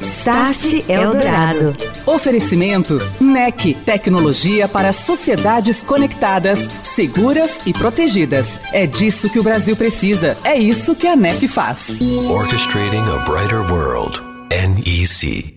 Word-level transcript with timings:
Start 0.00 0.84
Eldorado. 0.86 1.74
Oferecimento 2.06 2.98
NEC, 3.18 3.72
tecnologia 3.72 4.68
para 4.68 4.92
sociedades 4.92 5.82
conectadas, 5.82 6.58
seguras 6.84 7.66
e 7.66 7.72
protegidas. 7.72 8.60
É 8.74 8.86
disso 8.86 9.30
que 9.30 9.38
o 9.38 9.42
Brasil 9.42 9.74
precisa. 9.76 10.36
É 10.44 10.58
isso 10.58 10.94
que 10.94 11.06
a 11.06 11.16
NEC 11.16 11.48
faz. 11.48 11.96
Orchestrating 12.28 13.04
a 13.08 13.18
brighter 13.24 13.60
world. 13.72 14.20
NEC. 14.50 15.56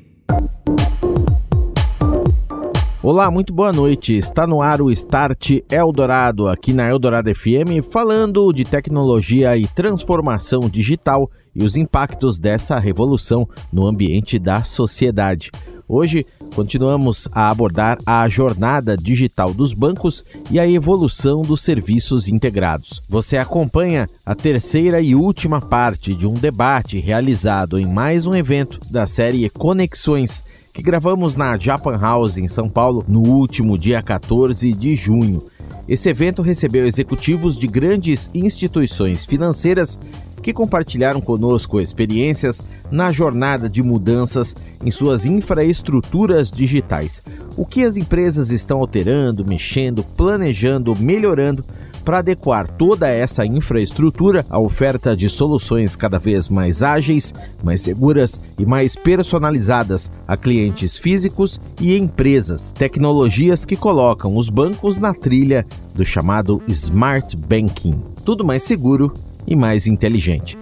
Olá, 3.03 3.29
muito 3.29 3.51
boa 3.51 3.71
noite. 3.71 4.17
Está 4.17 4.47
no 4.47 4.61
ar 4.61 4.81
o 4.81 4.91
Start 4.91 5.61
Eldorado, 5.69 6.47
aqui 6.47 6.73
na 6.73 6.87
Eldorado 6.89 7.33
FM, 7.33 7.83
falando 7.91 8.53
de 8.53 8.63
tecnologia 8.63 9.57
e 9.57 9.65
transformação 9.67 10.61
digital 10.69 11.29
e 11.55 11.63
os 11.63 11.75
impactos 11.75 12.39
dessa 12.39 12.79
revolução 12.79 13.47
no 13.71 13.87
ambiente 13.87 14.37
da 14.37 14.63
sociedade. 14.63 15.51
Hoje, 15.91 16.23
continuamos 16.53 17.27
a 17.31 17.49
abordar 17.49 17.97
a 18.05 18.29
jornada 18.29 18.95
digital 18.95 19.51
dos 19.51 19.73
bancos 19.73 20.23
e 20.51 20.59
a 20.59 20.67
evolução 20.69 21.41
dos 21.41 21.63
serviços 21.63 22.27
integrados. 22.27 23.01
Você 23.09 23.37
acompanha 23.37 24.07
a 24.23 24.35
terceira 24.35 25.01
e 25.01 25.15
última 25.15 25.59
parte 25.59 26.13
de 26.13 26.27
um 26.27 26.33
debate 26.35 26.99
realizado 26.99 27.79
em 27.79 27.87
mais 27.87 28.27
um 28.27 28.35
evento 28.35 28.79
da 28.91 29.07
série 29.07 29.49
Conexões, 29.49 30.43
que 30.71 30.83
gravamos 30.83 31.35
na 31.35 31.57
Japan 31.57 31.97
House 31.97 32.37
em 32.37 32.47
São 32.47 32.69
Paulo 32.69 33.03
no 33.07 33.27
último 33.27 33.75
dia 33.75 33.99
14 34.03 34.71
de 34.71 34.95
junho. 34.95 35.43
Esse 35.87 36.07
evento 36.07 36.43
recebeu 36.43 36.85
executivos 36.85 37.57
de 37.57 37.65
grandes 37.65 38.29
instituições 38.31 39.25
financeiras 39.25 39.99
que 40.39 40.53
compartilharam 40.53 41.21
conosco 41.21 41.79
experiências 41.79 42.61
na 42.91 43.11
jornada 43.11 43.69
de 43.69 43.83
mudanças 43.83 44.55
em 44.83 44.91
suas 44.91 45.25
infraestruturas 45.25 46.49
digitais. 46.49 47.21
O 47.57 47.65
que 47.65 47.83
as 47.83 47.97
empresas 47.97 48.49
estão 48.49 48.79
alterando, 48.79 49.45
mexendo, 49.45 50.03
planejando, 50.03 50.93
melhorando 50.99 51.63
para 52.09 52.19
adequar 52.19 52.67
toda 52.67 53.07
essa 53.07 53.45
infraestrutura 53.45 54.43
à 54.49 54.59
oferta 54.59 55.15
de 55.15 55.29
soluções 55.29 55.95
cada 55.95 56.17
vez 56.17 56.49
mais 56.49 56.81
ágeis, 56.81 57.33
mais 57.63 57.81
seguras 57.81 58.41
e 58.57 58.65
mais 58.65 58.95
personalizadas 58.95 60.11
a 60.27 60.35
clientes 60.35 60.97
físicos 60.97 61.61
e 61.79 61.95
empresas. 61.95 62.71
Tecnologias 62.71 63.63
que 63.63 63.75
colocam 63.75 64.35
os 64.35 64.49
bancos 64.49 64.97
na 64.97 65.13
trilha 65.13 65.65
do 65.93 66.03
chamado 66.03 66.61
Smart 66.67 67.37
Banking. 67.37 68.01
Tudo 68.25 68.43
mais 68.43 68.63
seguro 68.63 69.13
e 69.47 69.55
mais 69.55 69.87
inteligente. 69.87 70.57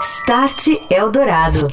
Start 0.00 0.68
Eldorado. 0.90 1.68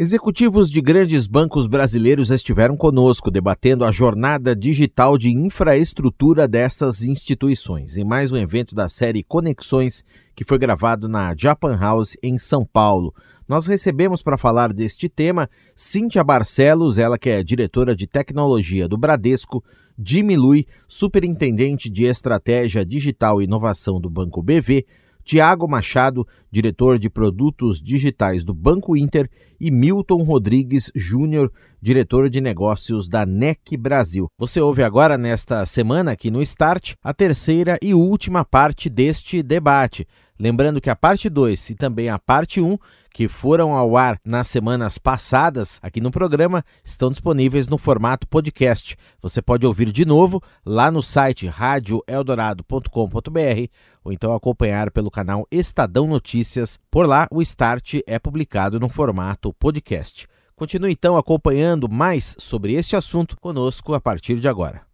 Executivos 0.00 0.70
de 0.70 0.80
grandes 0.80 1.26
bancos 1.26 1.66
brasileiros 1.66 2.30
estiveram 2.30 2.76
conosco 2.76 3.32
debatendo 3.32 3.84
a 3.84 3.90
jornada 3.90 4.54
digital 4.54 5.18
de 5.18 5.30
infraestrutura 5.30 6.46
dessas 6.46 7.02
instituições, 7.02 7.96
em 7.96 8.04
mais 8.04 8.30
um 8.30 8.36
evento 8.36 8.76
da 8.76 8.88
série 8.88 9.24
Conexões, 9.24 10.04
que 10.36 10.44
foi 10.44 10.56
gravado 10.56 11.08
na 11.08 11.34
Japan 11.36 11.76
House 11.76 12.16
em 12.22 12.38
São 12.38 12.64
Paulo. 12.64 13.12
Nós 13.48 13.66
recebemos 13.66 14.22
para 14.22 14.38
falar 14.38 14.72
deste 14.72 15.08
tema 15.08 15.50
Cíntia 15.74 16.22
Barcelos, 16.22 16.96
ela 16.96 17.18
que 17.18 17.30
é 17.30 17.42
diretora 17.42 17.96
de 17.96 18.06
tecnologia 18.06 18.86
do 18.86 18.96
Bradesco, 18.96 19.64
Jimmy 19.98 20.36
Lui, 20.36 20.64
superintendente 20.86 21.90
de 21.90 22.04
estratégia 22.04 22.86
digital 22.86 23.42
e 23.42 23.46
inovação 23.46 24.00
do 24.00 24.08
Banco 24.08 24.40
BV, 24.40 24.86
Tiago 25.28 25.68
Machado, 25.68 26.26
diretor 26.50 26.98
de 26.98 27.10
produtos 27.10 27.82
digitais 27.82 28.46
do 28.46 28.54
Banco 28.54 28.96
Inter, 28.96 29.28
e 29.60 29.70
Milton 29.70 30.22
Rodrigues 30.22 30.90
Júnior, 30.94 31.52
diretor 31.82 32.30
de 32.30 32.40
negócios 32.40 33.10
da 33.10 33.26
NEC 33.26 33.76
Brasil. 33.76 34.26
Você 34.38 34.58
ouve 34.58 34.82
agora, 34.82 35.18
nesta 35.18 35.66
semana, 35.66 36.12
aqui 36.12 36.30
no 36.30 36.40
Start, 36.40 36.94
a 37.04 37.12
terceira 37.12 37.76
e 37.82 37.92
última 37.92 38.42
parte 38.42 38.88
deste 38.88 39.42
debate. 39.42 40.06
Lembrando 40.38 40.80
que 40.80 40.88
a 40.88 40.94
parte 40.94 41.28
2 41.28 41.70
e 41.70 41.74
também 41.74 42.08
a 42.08 42.18
parte 42.18 42.60
1, 42.60 42.72
um, 42.72 42.78
que 43.12 43.26
foram 43.26 43.74
ao 43.74 43.96
ar 43.96 44.20
nas 44.24 44.46
semanas 44.46 44.96
passadas 44.96 45.80
aqui 45.82 46.00
no 46.00 46.12
programa, 46.12 46.64
estão 46.84 47.10
disponíveis 47.10 47.66
no 47.66 47.76
formato 47.76 48.28
podcast. 48.28 48.96
Você 49.20 49.42
pode 49.42 49.66
ouvir 49.66 49.90
de 49.90 50.04
novo 50.04 50.40
lá 50.64 50.88
no 50.90 51.02
site 51.02 51.48
radioeldorado.com.br 51.48 53.68
ou 54.04 54.12
então 54.12 54.32
acompanhar 54.32 54.92
pelo 54.92 55.10
canal 55.10 55.46
Estadão 55.50 56.06
Notícias. 56.06 56.78
Por 56.88 57.04
lá, 57.06 57.26
o 57.30 57.42
Start 57.42 57.96
é 58.06 58.18
publicado 58.18 58.78
no 58.78 58.88
formato 58.88 59.52
podcast. 59.54 60.28
Continue 60.54 60.92
então 60.92 61.16
acompanhando 61.16 61.88
mais 61.88 62.36
sobre 62.38 62.74
este 62.74 62.94
assunto 62.94 63.36
conosco 63.36 63.94
a 63.94 64.00
partir 64.00 64.40
de 64.40 64.48
agora. 64.48 64.87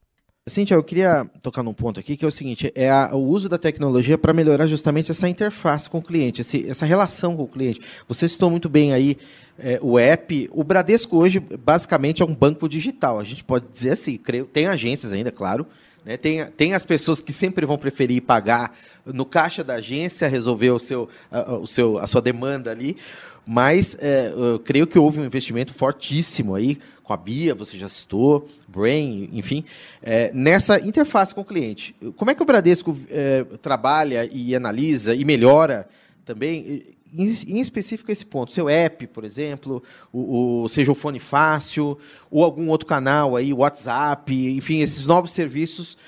Cíntia, 0.47 0.75
eu 0.75 0.85
queria 0.85 1.25
tocar 1.41 1.63
num 1.63 1.73
ponto 1.73 1.99
aqui 1.99 2.19
que 2.19 2.25
é 2.25 2.29
o 2.29 2.31
seguinte: 2.31 2.71
é 2.75 2.91
a, 2.91 3.15
o 3.15 3.19
uso 3.19 3.49
da 3.49 3.57
tecnologia 3.57 4.19
para 4.19 4.35
melhorar 4.35 4.67
justamente 4.67 5.11
essa 5.11 5.27
interface 5.27 5.89
com 5.89 5.97
o 5.97 6.03
cliente, 6.03 6.43
esse, 6.43 6.69
essa 6.69 6.85
relação 6.85 7.35
com 7.35 7.45
o 7.45 7.49
cliente. 7.49 7.81
Você 8.07 8.29
citou 8.29 8.51
muito 8.51 8.69
bem 8.69 8.93
aí 8.93 9.17
é, 9.59 9.79
o 9.81 9.99
app. 9.99 10.51
O 10.53 10.63
Bradesco 10.63 11.17
hoje, 11.17 11.41
basicamente, 11.41 12.21
é 12.21 12.27
um 12.27 12.35
banco 12.35 12.69
digital. 12.69 13.19
A 13.19 13.25
gente 13.25 13.43
pode 13.43 13.65
dizer 13.73 13.93
assim, 13.93 14.19
creio, 14.19 14.45
tem 14.45 14.67
agências 14.67 15.13
ainda, 15.13 15.33
claro. 15.33 15.67
Né, 16.05 16.19
tem, 16.19 16.45
tem 16.45 16.75
as 16.75 16.85
pessoas 16.85 17.21
que 17.21 17.33
sempre 17.33 17.65
vão 17.65 17.79
preferir 17.79 18.21
pagar 18.21 18.77
no 19.07 19.25
caixa 19.25 19.65
da 19.65 19.77
agência, 19.77 20.29
resolver 20.29 20.73
o 20.73 20.79
seu, 20.79 21.09
a, 21.31 21.55
o 21.55 21.67
seu, 21.67 21.97
a 21.97 22.07
sua 22.07 22.21
demanda 22.21 22.71
ali. 22.71 22.99
Mas 23.47 23.97
é, 24.01 24.33
eu 24.35 24.59
creio 24.59 24.87
que 24.87 24.99
houve 24.99 25.21
um 25.21 25.25
investimento 25.25 25.75
fortíssimo 25.75 26.55
aí 26.55 26.79
com 27.03 27.13
a 27.13 27.17
Bia, 27.17 27.55
você 27.55 27.77
já 27.77 27.89
citou, 27.89 28.49
Brain, 28.67 29.29
enfim, 29.33 29.63
é, 30.03 30.33
nessa 30.33 30.81
interface 30.81 31.35
com 31.35 31.43
o 31.43 31.45
cliente. 31.45 31.95
Como 32.17 32.31
é 32.31 32.35
que 32.35 32.43
o 32.43 32.47
Bradesco 32.47 32.99
é, 33.11 33.45
trabalha 33.61 34.29
e 34.33 34.55
analisa 34.55 35.15
e 35.15 35.23
melhora 35.23 35.87
também, 36.25 36.83
em, 37.13 37.27
em, 37.27 37.61
específico 37.61 38.11
esse 38.11 38.25
ponto, 38.25 38.53
seu 38.53 38.71
app, 38.71 39.07
por 39.09 39.23
exemplo, 39.23 39.83
o, 40.11 40.63
o, 40.63 40.69
seja 40.71 40.91
o 40.91 40.95
fone 40.95 41.21
fácil, 41.21 41.99
ou 42.31 42.43
algum 42.43 42.69
outro 42.71 42.87
canal 42.87 43.37
aí, 43.37 43.53
WhatsApp, 43.53 44.35
enfim, 44.35 44.81
esses 44.81 45.05
novos 45.05 45.31
serviços 45.31 45.99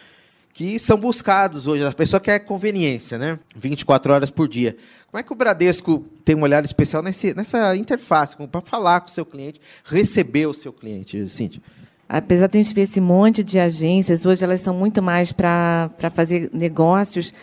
que 0.56 0.80
são 0.80 0.96
buscados 0.96 1.66
hoje. 1.66 1.84
A 1.84 1.92
pessoa 1.92 2.18
quer 2.18 2.38
conveniência, 2.38 3.18
né? 3.18 3.38
24 3.54 4.10
horas 4.10 4.30
por 4.30 4.48
dia. 4.48 4.74
Como 5.10 5.20
é 5.20 5.22
que 5.22 5.30
o 5.30 5.36
Bradesco 5.36 6.02
tem 6.24 6.34
um 6.34 6.40
olhar 6.40 6.64
especial 6.64 7.02
nesse, 7.02 7.36
nessa 7.36 7.76
interface, 7.76 8.34
para 8.34 8.62
falar 8.62 9.02
com 9.02 9.08
o 9.08 9.10
seu 9.10 9.26
cliente, 9.26 9.60
receber 9.84 10.46
o 10.46 10.54
seu 10.54 10.72
cliente, 10.72 11.28
Cíntia? 11.28 11.60
Apesar 12.08 12.46
de 12.46 12.56
a 12.56 12.62
gente 12.62 12.74
ver 12.74 12.82
esse 12.82 13.02
monte 13.02 13.44
de 13.44 13.58
agências, 13.58 14.24
hoje 14.24 14.44
elas 14.44 14.62
são 14.62 14.72
muito 14.72 15.02
mais 15.02 15.30
para 15.30 15.90
fazer 16.14 16.48
negócios. 16.54 17.34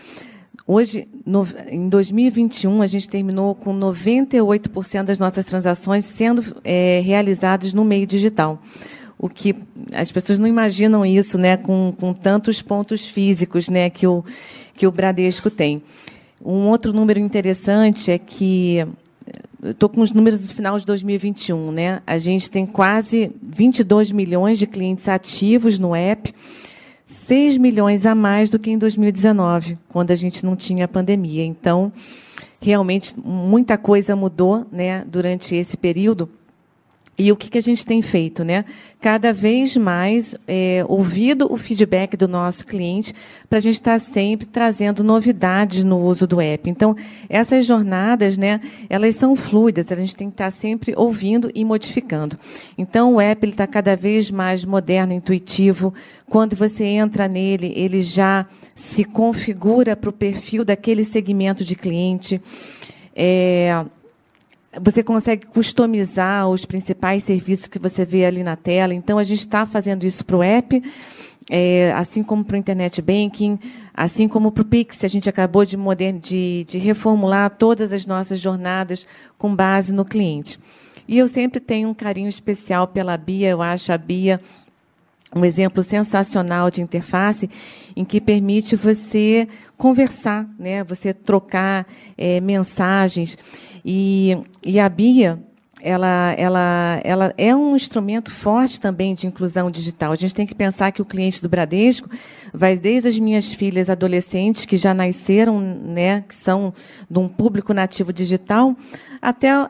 Hoje, 0.66 1.07
no, 1.23 1.47
em 1.68 1.88
2021, 1.90 2.81
a 2.81 2.88
gente 2.88 3.07
terminou 3.07 3.53
com 3.53 3.78
98% 3.78 5.03
das 5.03 5.19
nossas 5.19 5.46
transações 5.46 6.03
sendo 6.03 6.44
é, 6.63 7.00
realizadas 7.06 7.73
no 7.73 7.85
meio 7.85 8.07
digital 8.07 8.59
o 9.23 9.29
que 9.29 9.56
as 9.94 10.11
pessoas 10.11 10.38
não 10.38 10.45
imaginam 10.45 11.06
isso, 11.06 11.38
né, 11.38 11.56
com, 11.56 11.94
com 11.97 12.11
tantos 12.11 12.61
pontos 12.61 13.06
físicos, 13.06 13.69
né, 13.69 13.89
que 13.89 14.06
o 14.06 14.22
que 14.75 14.85
o 14.85 14.91
Bradesco 14.91 15.50
tem. 15.50 15.81
Um 16.44 16.67
outro 16.67 16.91
número 16.91 17.19
interessante 17.19 18.11
é 18.11 18.17
que 18.17 18.85
estou 19.63 19.88
com 19.88 20.01
os 20.01 20.11
números 20.11 20.39
do 20.39 20.47
final 20.53 20.78
de 20.78 20.85
2021, 20.85 21.72
né? 21.72 22.01
A 22.06 22.17
gente 22.17 22.50
tem 22.50 22.66
quase 22.66 23.31
22 23.41 24.11
milhões 24.11 24.59
de 24.59 24.67
clientes 24.67 25.07
ativos 25.07 25.79
no 25.79 25.95
app, 25.95 26.35
6 27.05 27.55
milhões 27.55 28.05
a 28.05 28.13
mais 28.13 28.50
do 28.50 28.59
que 28.59 28.72
em 28.72 28.78
2019, 28.78 29.78
quando 29.88 30.11
a 30.11 30.16
gente 30.16 30.44
não 30.44 30.57
tinha 30.57 30.85
pandemia. 30.85 31.45
Então, 31.45 31.94
realmente 32.59 33.13
muita 33.17 33.78
coisa 33.78 34.17
mudou, 34.17 34.66
né, 34.69 35.05
durante 35.07 35.55
esse 35.55 35.78
período. 35.78 36.28
E 37.16 37.32
o 37.32 37.36
que, 37.36 37.48
que 37.48 37.60
a 37.60 37.62
gente 37.62 37.86
tem 37.86 38.02
feito? 38.02 38.44
Né? 38.44 38.66
Cada 39.00 39.32
vez 39.32 39.78
mais 39.78 40.36
é, 40.48 40.84
ouvido 40.88 41.52
o 41.52 41.58
feedback 41.58 42.18
do 42.18 42.28
nosso 42.28 42.66
cliente 42.66 43.14
para 43.48 43.60
a 43.60 43.62
gente 43.62 43.76
estar 43.76 43.94
tá 43.94 44.00
sempre 44.00 44.48
trazendo 44.48 45.04
novidades 45.04 45.84
no 45.84 46.00
uso 46.00 46.26
do 46.26 46.42
app. 46.42 46.68
Então, 46.68 46.96
essas 47.30 47.68
jornadas, 47.68 48.36
né, 48.36 48.60
elas 48.90 49.16
são 49.16 49.36
fluidas, 49.36 49.92
a 49.92 49.96
gente 49.96 50.16
tem 50.16 50.30
que 50.30 50.34
estar 50.34 50.46
tá 50.46 50.52
sempre 50.52 50.96
ouvindo 50.98 51.52
e 51.54 51.64
modificando. 51.64 52.36
Então, 52.78 53.14
o 53.14 53.22
app 53.22 53.48
está 53.48 53.68
cada 53.68 53.96
vez 53.96 54.32
mais 54.32 54.66
moderno, 54.66 55.14
intuitivo. 55.14 55.94
Quando 56.28 56.56
você 56.56 56.84
entra 56.84 57.28
nele, 57.28 57.72
ele 57.76 58.02
já 58.02 58.48
se 58.74 59.04
configura 59.04 59.96
para 59.96 60.10
o 60.10 60.14
perfil 60.14 60.66
daquele 60.66 61.04
segmento 61.04 61.64
de 61.64 61.76
cliente. 61.76 62.42
É, 63.16 63.86
você 64.81 65.03
consegue 65.03 65.46
customizar 65.47 66.47
os 66.49 66.66
principais 66.66 67.23
serviços 67.23 67.67
que 67.67 67.79
você 67.79 68.05
vê 68.05 68.25
ali 68.25 68.43
na 68.43 68.55
tela. 68.55 68.93
Então, 68.93 69.17
a 69.17 69.23
gente 69.23 69.40
está 69.40 69.66
fazendo 69.66 70.05
isso 70.05 70.25
para 70.25 70.37
o 70.37 70.43
app, 70.43 70.81
é, 71.49 71.91
assim 71.93 72.23
como 72.23 72.43
para 72.43 72.55
o 72.55 72.58
Internet 72.58 73.02
Banking, 73.02 73.59
assim 73.93 74.28
como 74.28 74.52
para 74.52 74.61
o 74.61 74.66
Pix. 74.66 75.03
A 75.03 75.08
gente 75.08 75.29
acabou 75.29 75.66
de, 75.66 75.78
de, 76.22 76.66
de 76.67 76.78
reformular 76.78 77.49
todas 77.52 77.91
as 77.91 78.05
nossas 78.05 78.40
jornadas 78.40 79.05
com 79.37 79.55
base 79.55 79.93
no 79.93 80.05
cliente. 80.05 80.59
E 81.08 81.17
eu 81.17 81.28
sempre 81.28 81.59
tenho 81.59 81.90
um 81.90 81.93
carinho 81.93 82.29
especial 82.29 82.87
pela 82.87 83.17
Bia, 83.17 83.49
eu 83.49 83.61
acho 83.61 83.91
a 83.91 83.97
Bia 83.97 84.40
um 85.35 85.44
exemplo 85.44 85.82
sensacional 85.84 86.70
de 86.70 86.82
interface 86.82 87.50
em 87.96 88.06
que 88.06 88.22
permite 88.22 88.76
você 88.76 89.47
conversar, 89.78 90.47
né? 90.58 90.84
você 90.84 91.14
trocar 91.14 91.88
é, 92.18 92.40
mensagens. 92.40 93.38
E, 93.84 94.38
e 94.66 94.80
a 94.80 94.88
Bia, 94.88 95.41
ela, 95.84 96.34
ela, 96.38 97.02
ela 97.03 97.34
é 97.38 97.53
um 97.53 97.76
instrumento 97.76 98.32
forte 98.32 98.80
também 98.80 99.14
de 99.14 99.28
inclusão 99.28 99.70
digital. 99.70 100.14
A 100.14 100.16
gente 100.16 100.34
tem 100.34 100.47
que 100.47 100.56
pensar 100.56 100.94
que 100.94 101.02
o 101.02 101.06
cliente 101.06 101.41
do 101.41 101.50
Bradesco 101.50 102.09
vai 102.53 102.78
desde 102.78 103.09
as 103.09 103.20
minhas 103.20 103.52
filhas 103.52 103.90
adolescentes, 103.90 104.66
que 104.66 104.78
já 104.78 104.94
nasceram, 104.94 105.59
né, 105.59 106.22
que 106.22 106.34
são 106.34 106.74
de 107.12 107.20
um 107.20 107.28
público 107.28 107.74
nativo 107.74 108.14
digital, 108.14 108.74
até 109.22 109.52
a, 109.52 109.70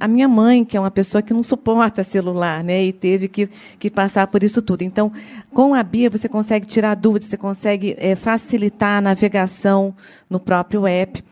a, 0.00 0.08
minha 0.08 0.26
mãe, 0.26 0.64
que 0.64 0.76
é 0.76 0.80
uma 0.80 0.90
pessoa 0.90 1.22
que 1.22 1.32
não 1.32 1.42
suporta 1.42 2.02
celular, 2.02 2.64
né, 2.64 2.82
e 2.82 2.92
teve 2.92 3.28
que, 3.28 3.48
que 3.78 3.88
passar 3.88 4.26
por 4.26 4.42
isso 4.42 4.60
tudo. 4.60 4.82
Então, 4.82 5.12
com 5.52 5.72
a 5.72 5.84
Bia, 5.84 6.10
você 6.10 6.28
consegue 6.28 6.66
tirar 6.66 6.96
dúvidas, 6.96 7.28
você 7.28 7.36
consegue 7.36 7.94
é, 7.96 8.16
facilitar 8.16 8.98
a 8.98 9.00
navegação 9.00 9.94
no 10.28 10.40
próprio 10.40 10.84
app. 10.84 11.22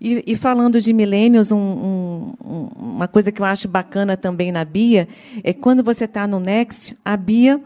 E, 0.00 0.22
e 0.26 0.36
falando 0.36 0.80
de 0.80 0.92
millennials, 0.92 1.50
um, 1.52 1.56
um, 1.56 2.68
uma 2.76 3.08
coisa 3.08 3.32
que 3.32 3.40
eu 3.40 3.46
acho 3.46 3.68
bacana 3.68 4.16
também 4.16 4.52
na 4.52 4.64
Bia 4.64 5.08
é 5.42 5.52
que 5.52 5.60
quando 5.60 5.82
você 5.82 6.04
está 6.04 6.26
no 6.26 6.38
Next, 6.38 6.96
a 7.04 7.16
Bia 7.16 7.60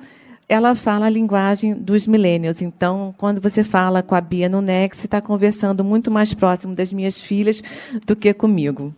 ela 0.48 0.74
fala 0.74 1.06
a 1.06 1.10
linguagem 1.10 1.74
dos 1.74 2.08
millennials. 2.08 2.60
Então, 2.60 3.14
quando 3.16 3.40
você 3.40 3.62
fala 3.62 4.02
com 4.02 4.16
a 4.16 4.20
Bia 4.20 4.48
no 4.48 4.60
Next, 4.60 5.06
está 5.06 5.20
conversando 5.20 5.84
muito 5.84 6.10
mais 6.10 6.34
próximo 6.34 6.74
das 6.74 6.92
minhas 6.92 7.20
filhas 7.20 7.62
do 8.04 8.16
que 8.16 8.34
comigo. 8.34 8.92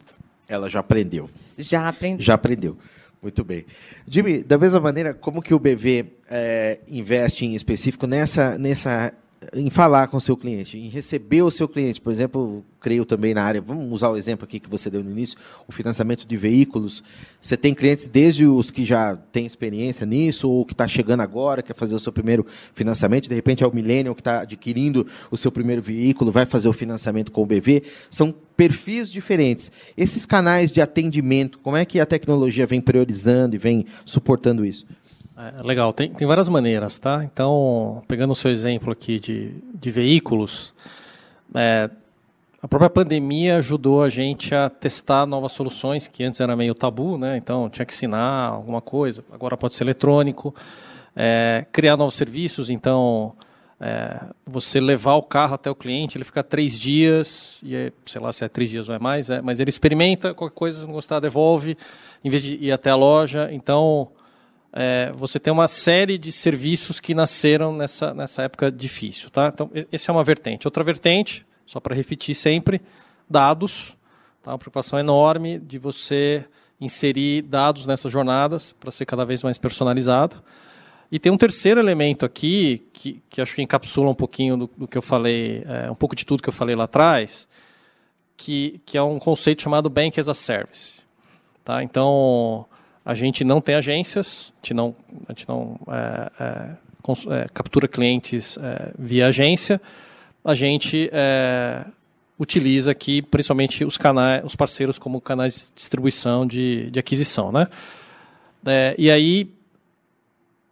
Ela 0.49 0.71
já 0.71 0.81
aprendeu. 0.81 1.29
Já 1.59 1.89
aprendeu. 1.89 2.25
Já 2.25 2.35
aprendeu. 2.35 2.79
Muito 3.23 3.45
bem. 3.45 3.67
Jimmy, 4.09 4.43
da 4.43 4.57
mesma 4.57 4.81
maneira, 4.81 5.13
como 5.13 5.43
que 5.43 5.53
o 5.53 5.59
BV 5.59 6.07
é, 6.31 6.81
investe 6.89 7.45
em 7.45 7.55
específico 7.55 8.07
nessa, 8.07 8.57
nessa 8.57 9.13
em 9.53 9.71
falar 9.71 10.09
com 10.09 10.17
o 10.17 10.21
seu 10.21 10.37
cliente, 10.37 10.79
em 10.79 10.89
receber 10.89 11.43
o 11.43 11.51
seu 11.51 11.69
cliente. 11.69 12.01
Por 12.01 12.13
exemplo, 12.13 12.65
creio 12.81 13.05
também 13.05 13.35
na 13.35 13.43
área, 13.43 13.61
vamos 13.61 13.91
usar 13.93 14.11
o 14.11 14.17
exemplo 14.17 14.45
aqui 14.45 14.59
que 14.61 14.69
você 14.69 14.91
deu 14.91 15.03
no 15.03 15.11
início, 15.11 15.39
o 15.67 15.73
financiamento 15.73 16.27
de 16.27 16.37
veículos. 16.37 17.03
Você 17.41 17.57
tem 17.57 17.75
clientes 17.75 18.07
desde 18.07 18.47
os 18.47 18.71
que 18.71 18.85
já 18.85 19.17
têm 19.17 19.47
experiência 19.47 20.05
nisso, 20.05 20.51
ou 20.51 20.65
que 20.65 20.73
está 20.73 20.87
chegando 20.87 21.21
agora, 21.21 21.63
quer 21.63 21.75
fazer 21.75 21.95
o 21.95 22.01
seu 22.01 22.13
primeiro 22.13 22.47
financiamento, 22.75 23.29
de 23.29 23.35
repente 23.35 23.63
é 23.63 23.67
o 23.67 23.75
millennial 23.75 24.15
que 24.15 24.21
está 24.21 24.41
adquirindo 24.43 25.07
o 25.31 25.37
seu 25.37 25.51
primeiro 25.51 25.83
veículo, 25.83 26.33
vai 26.33 26.47
fazer 26.47 26.69
o 26.69 26.73
financiamento 26.73 27.33
com 27.33 27.43
o 27.43 27.47
BV. 27.47 27.83
São 28.11 28.35
perfis 28.57 29.11
diferentes. 29.11 29.71
Esses 29.97 30.27
canais 30.27 30.71
de 30.71 30.81
atendimento, 30.81 31.59
como 31.59 31.77
é 31.77 31.85
que 31.85 31.99
a 31.99 32.07
tecnologia 32.07 32.67
vem 32.67 32.81
priorizando 32.81 33.55
e 33.57 33.59
vem 33.59 33.87
suportando 34.05 34.65
isso? 34.65 34.87
É, 35.43 35.63
legal, 35.63 35.93
tem, 35.93 36.09
tem 36.13 36.27
várias 36.27 36.49
maneiras, 36.49 36.99
tá? 36.99 37.25
Então, 37.25 38.01
pegando 38.07 38.31
o 38.31 38.37
seu 38.37 38.53
exemplo 38.53 38.93
aqui 38.93 39.19
de, 39.19 39.57
de 39.75 39.91
veículos, 39.91 40.73
é, 41.53 41.91
a 42.63 42.69
própria 42.69 42.89
pandemia 42.89 43.57
ajudou 43.57 44.05
a 44.05 44.09
gente 44.09 44.55
a 44.55 44.71
testar 44.71 45.27
novas 45.27 45.51
soluções 45.51 46.07
que 46.07 46.23
antes 46.23 46.41
era 46.41 46.55
meio 46.55 46.77
tabu, 46.77 47.19
né? 47.19 47.37
Então 47.37 47.69
tinha 47.69 47.85
que 47.85 47.93
ensinar 47.93 48.51
alguma 48.51 48.81
coisa, 48.81 49.25
agora 49.33 49.57
pode 49.57 49.75
ser 49.75 49.83
eletrônico, 49.83 50.55
é, 51.17 51.67
criar 51.73 51.97
novos 51.97 52.15
serviços, 52.15 52.71
então 52.71 53.35
é, 53.81 54.21
você 54.47 54.81
levar 54.81 55.17
o 55.17 55.25
carro 55.25 55.55
até 55.55 55.69
o 55.69 55.75
cliente, 55.75 56.17
ele 56.17 56.25
fica 56.25 56.45
três 56.45 56.79
dias, 56.79 57.59
e 57.65 57.75
é, 57.75 57.93
sei 58.07 58.21
lá 58.21 58.33
se 58.33 58.45
é 58.45 58.49
três 58.49 58.71
dias 58.71 58.89
ou 58.89 58.95
é 58.95 58.99
mais, 59.01 59.29
é, 59.29 59.43
mas 59.43 59.59
ele 59.59 59.71
experimenta, 59.71 60.33
qualquer 60.35 60.55
coisa, 60.55 60.79
se 60.79 60.87
não 60.87 60.93
gostar, 60.93 61.19
devolve, 61.19 61.77
em 62.25 62.31
vez 62.31 62.45
de 62.45 62.55
ir 62.65 62.71
até 62.71 62.91
a 62.91 62.95
loja. 62.95 63.49
Então, 63.51 64.09
é, 64.73 65.13
você 65.15 65.39
tem 65.39 65.53
uma 65.53 65.69
série 65.69 66.17
de 66.17 66.33
serviços 66.33 66.99
que 66.99 67.15
nasceram 67.15 67.77
nessa, 67.77 68.15
nessa 68.15 68.43
época 68.43 68.73
difícil. 68.73 69.29
Tá? 69.31 69.51
Então, 69.53 69.71
essa 69.93 70.11
é 70.11 70.13
uma 70.13 70.25
vertente. 70.25 70.67
Outra 70.67 70.83
vertente, 70.83 71.45
só 71.67 71.79
para 71.79 71.95
repetir 71.95 72.35
sempre, 72.35 72.81
dados. 73.29 73.95
Tá? 74.43 74.53
Uma 74.53 74.59
preocupação 74.59 74.99
enorme 74.99 75.59
de 75.59 75.79
você 75.79 76.45
inserir 76.81 77.43
dados 77.43 77.85
nessas 77.87 78.11
jornadas 78.11 78.73
para 78.73 78.91
ser 78.91 79.05
cada 79.05 79.25
vez 79.25 79.43
mais 79.43 79.59
personalizado. 79.59 80.43
E 81.11 81.19
tem 81.19 81.31
um 81.31 81.37
terceiro 81.37 81.79
elemento 81.79 82.25
aqui, 82.25 82.89
que, 82.95 83.23
que 83.29 83.43
acho 83.43 83.55
que 83.55 83.61
encapsula 83.61 84.09
um 84.09 84.15
pouquinho 84.15 84.57
do, 84.57 84.71
do 84.75 84.89
que 84.89 84.97
eu 84.97 85.03
falei, 85.03 85.63
é, 85.67 85.91
um 85.91 85.95
pouco 85.95 86.17
de 86.17 86.25
tudo 86.25 86.43
que 86.43 86.49
eu 86.49 86.53
falei 86.53 86.75
lá 86.75 86.85
atrás, 86.85 87.47
que, 88.35 88.81
que 88.87 88.97
é 88.97 89.03
um 89.03 89.19
conceito 89.19 89.61
chamado 89.61 89.91
Bank 89.91 90.19
as 90.19 90.31
a 90.31 90.35
Service. 90.35 91.03
Tá? 91.63 91.83
Então, 91.83 92.67
a 93.05 93.15
gente 93.15 93.43
não 93.43 93.61
tem 93.61 93.75
agências, 93.75 94.53
a 94.55 94.67
gente 94.67 94.75
não, 94.75 94.95
a 95.29 95.33
gente 95.33 95.49
não 95.49 95.79
é, 95.89 96.33
é, 96.41 97.43
é 97.43 97.49
captura 97.53 97.89
clientes 97.89 98.57
é, 98.59 98.93
via 98.99 99.27
agência. 99.27 99.81
A 100.45 100.55
gente 100.55 101.11
é, 101.13 101.85
utiliza 102.39 102.91
aqui 102.91 103.23
principalmente 103.23 103.85
os 103.85 103.97
canais, 103.97 104.45
os 104.45 104.55
parceiros 104.55 104.99
como 104.99 105.21
canais 105.21 105.69
de 105.69 105.75
distribuição 105.77 106.47
de, 106.47 106.91
de 106.91 106.99
aquisição, 107.01 107.51
né? 107.51 107.69
É, 108.65 108.95
e 108.97 109.11
aí 109.11 109.51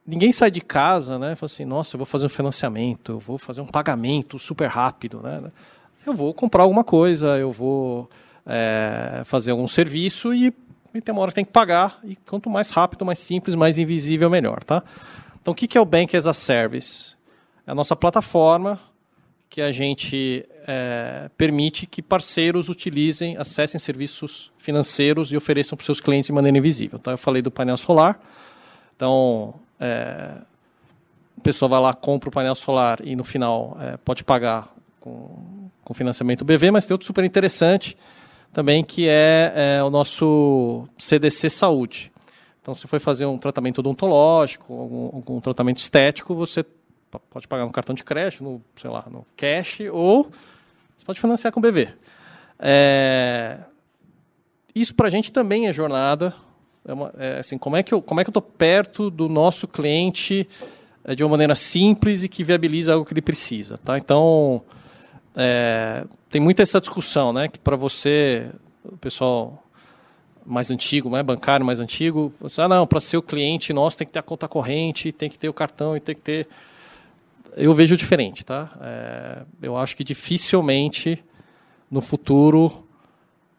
ninguém 0.06 0.30
sai 0.30 0.50
de 0.50 0.60
casa, 0.60 1.18
né? 1.18 1.34
Fala 1.34 1.46
assim, 1.46 1.64
nossa, 1.64 1.96
eu 1.96 1.98
vou 1.98 2.06
fazer 2.06 2.26
um 2.26 2.30
financiamento, 2.30 3.12
eu 3.12 3.18
vou 3.18 3.38
fazer 3.38 3.60
um 3.60 3.66
pagamento 3.66 4.38
super 4.38 4.68
rápido, 4.68 5.20
né? 5.20 5.42
Eu 6.06 6.14
vou 6.14 6.32
comprar 6.32 6.62
alguma 6.62 6.84
coisa, 6.84 7.38
eu 7.38 7.50
vou 7.52 8.08
é, 8.46 9.22
fazer 9.24 9.50
algum 9.50 9.66
serviço 9.66 10.32
e 10.32 10.52
e 10.94 11.00
tem 11.00 11.12
uma 11.12 11.22
hora 11.22 11.30
que 11.30 11.36
tem 11.36 11.44
que 11.44 11.52
pagar, 11.52 11.98
e 12.02 12.16
quanto 12.16 12.50
mais 12.50 12.70
rápido, 12.70 13.04
mais 13.04 13.18
simples, 13.18 13.54
mais 13.54 13.78
invisível, 13.78 14.28
melhor. 14.28 14.64
Tá? 14.64 14.82
Então, 15.40 15.52
o 15.52 15.54
que 15.54 15.76
é 15.76 15.80
o 15.80 15.84
Bank 15.84 16.16
as 16.16 16.26
a 16.26 16.34
Service? 16.34 17.14
É 17.66 17.70
a 17.70 17.74
nossa 17.74 17.94
plataforma 17.94 18.80
que 19.48 19.60
a 19.60 19.72
gente 19.72 20.46
é, 20.66 21.28
permite 21.36 21.86
que 21.86 22.00
parceiros 22.00 22.68
utilizem, 22.68 23.36
acessem 23.36 23.78
serviços 23.80 24.50
financeiros 24.58 25.32
e 25.32 25.36
ofereçam 25.36 25.76
para 25.76 25.82
os 25.82 25.86
seus 25.86 26.00
clientes 26.00 26.26
de 26.26 26.32
maneira 26.32 26.56
invisível. 26.56 26.98
Então, 27.00 27.12
eu 27.12 27.18
falei 27.18 27.42
do 27.42 27.50
painel 27.50 27.76
solar. 27.76 28.20
Então, 28.94 29.54
é, 29.80 30.36
a 31.36 31.40
pessoa 31.42 31.68
vai 31.68 31.80
lá, 31.80 31.94
compra 31.94 32.28
o 32.28 32.32
painel 32.32 32.54
solar 32.54 33.00
e 33.02 33.16
no 33.16 33.24
final 33.24 33.76
é, 33.80 33.96
pode 33.96 34.22
pagar 34.22 34.72
com, 35.00 35.70
com 35.82 35.94
financiamento 35.94 36.44
BV, 36.44 36.70
mas 36.70 36.86
tem 36.86 36.94
outro 36.94 37.06
super 37.06 37.24
interessante, 37.24 37.96
também, 38.52 38.82
que 38.82 39.08
é, 39.08 39.52
é, 39.78 39.84
o 39.84 39.90
nosso 39.90 40.86
CDC 40.98 41.50
Saúde. 41.50 42.12
Então, 42.60 42.74
se 42.74 42.86
for 42.86 43.00
fazer 43.00 43.26
um 43.26 43.38
tratamento 43.38 43.78
odontológico, 43.78 44.72
algum, 44.72 45.04
algum, 45.06 45.40
tratamento 45.40 45.78
estético, 45.78 46.34
você 46.34 46.64
pode 47.30 47.48
pagar 47.48 47.64
no 47.64 47.72
cartão 47.72 47.94
de 47.94 48.04
crédito, 48.04 48.44
no, 48.44 48.62
sei 48.76 48.90
lá, 48.90 49.04
no 49.10 49.26
cash, 49.36 49.80
ou 49.92 50.30
você 50.96 51.04
pode 51.04 51.20
financiar 51.20 51.52
com 51.52 51.60
o 51.60 51.62
BV. 51.62 51.88
É, 52.58 53.58
isso 54.74 54.94
para 54.94 55.06
a 55.06 55.10
gente 55.10 55.32
também 55.32 55.66
é 55.66 55.72
jornada. 55.72 56.34
É 56.84 56.92
uma, 56.92 57.12
é, 57.18 57.38
assim, 57.38 57.56
como 57.56 57.76
é 57.76 57.82
que 57.82 57.92
eu 57.92 58.00
como 58.02 58.20
é 58.20 58.24
que 58.24 58.28
eu 58.28 58.32
estou 58.32 58.42
perto 58.42 59.10
do 59.10 59.28
nosso 59.28 59.66
cliente 59.66 60.48
é, 61.04 61.14
de 61.14 61.24
uma 61.24 61.30
maneira 61.30 61.54
simples 61.54 62.24
e 62.24 62.28
que 62.28 62.44
viabiliza 62.44 62.92
algo 62.92 63.04
que 63.04 63.12
ele 63.12 63.22
precisa, 63.22 63.78
tá? 63.78 63.98
Então 63.98 64.62
é, 65.34 66.04
tem 66.28 66.40
muita 66.40 66.62
essa 66.62 66.80
discussão, 66.80 67.32
né? 67.32 67.48
Que 67.48 67.58
para 67.58 67.76
você, 67.76 68.50
o 68.84 68.96
pessoal 68.96 69.64
mais 70.44 70.70
antigo, 70.70 71.10
né, 71.10 71.22
bancário 71.22 71.64
mais 71.64 71.78
antigo, 71.78 72.32
você, 72.40 72.60
ah, 72.62 72.68
não, 72.68 72.86
para 72.86 73.00
ser 73.00 73.16
o 73.16 73.22
cliente 73.22 73.72
nosso 73.72 73.98
tem 73.98 74.06
que 74.06 74.12
ter 74.12 74.18
a 74.18 74.22
conta 74.22 74.48
corrente, 74.48 75.12
tem 75.12 75.28
que 75.28 75.38
ter 75.38 75.48
o 75.48 75.52
cartão 75.52 75.96
e 75.96 76.00
tem 76.00 76.14
que 76.14 76.22
ter. 76.22 76.48
Eu 77.56 77.74
vejo 77.74 77.96
diferente, 77.96 78.44
tá? 78.44 78.70
É, 78.80 79.42
eu 79.62 79.76
acho 79.76 79.96
que 79.96 80.02
dificilmente 80.02 81.22
no 81.90 82.00
futuro 82.00 82.86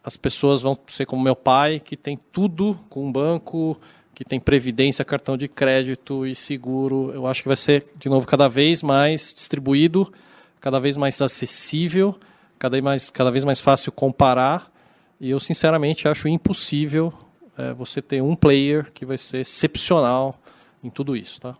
as 0.03 0.17
pessoas 0.17 0.61
vão 0.61 0.77
ser 0.87 1.05
como 1.05 1.21
meu 1.21 1.35
pai, 1.35 1.79
que 1.79 1.95
tem 1.95 2.17
tudo 2.31 2.77
com 2.89 3.05
um 3.05 3.11
banco, 3.11 3.79
que 4.15 4.25
tem 4.25 4.39
previdência, 4.39 5.05
cartão 5.05 5.37
de 5.37 5.47
crédito 5.47 6.25
e 6.25 6.33
seguro. 6.33 7.11
Eu 7.13 7.27
acho 7.27 7.43
que 7.43 7.47
vai 7.47 7.57
ser, 7.57 7.85
de 7.97 8.09
novo, 8.09 8.25
cada 8.25 8.47
vez 8.47 8.81
mais 8.81 9.33
distribuído 9.33 10.11
cada 10.61 10.79
vez 10.79 10.95
mais 10.95 11.19
acessível, 11.21 12.17
cada 12.59 12.75
vez 12.75 12.83
mais, 12.83 13.09
cada 13.09 13.31
vez 13.31 13.43
mais 13.43 13.59
fácil 13.59 13.91
comparar. 13.91 14.71
E 15.19 15.31
eu, 15.31 15.39
sinceramente, 15.39 16.07
acho 16.07 16.27
impossível 16.27 17.11
é, 17.57 17.73
você 17.73 18.01
ter 18.01 18.21
um 18.21 18.35
player 18.35 18.91
que 18.93 19.05
vai 19.05 19.17
ser 19.17 19.39
excepcional 19.39 20.39
em 20.83 20.89
tudo 20.89 21.17
isso. 21.17 21.41
Tá? 21.41 21.57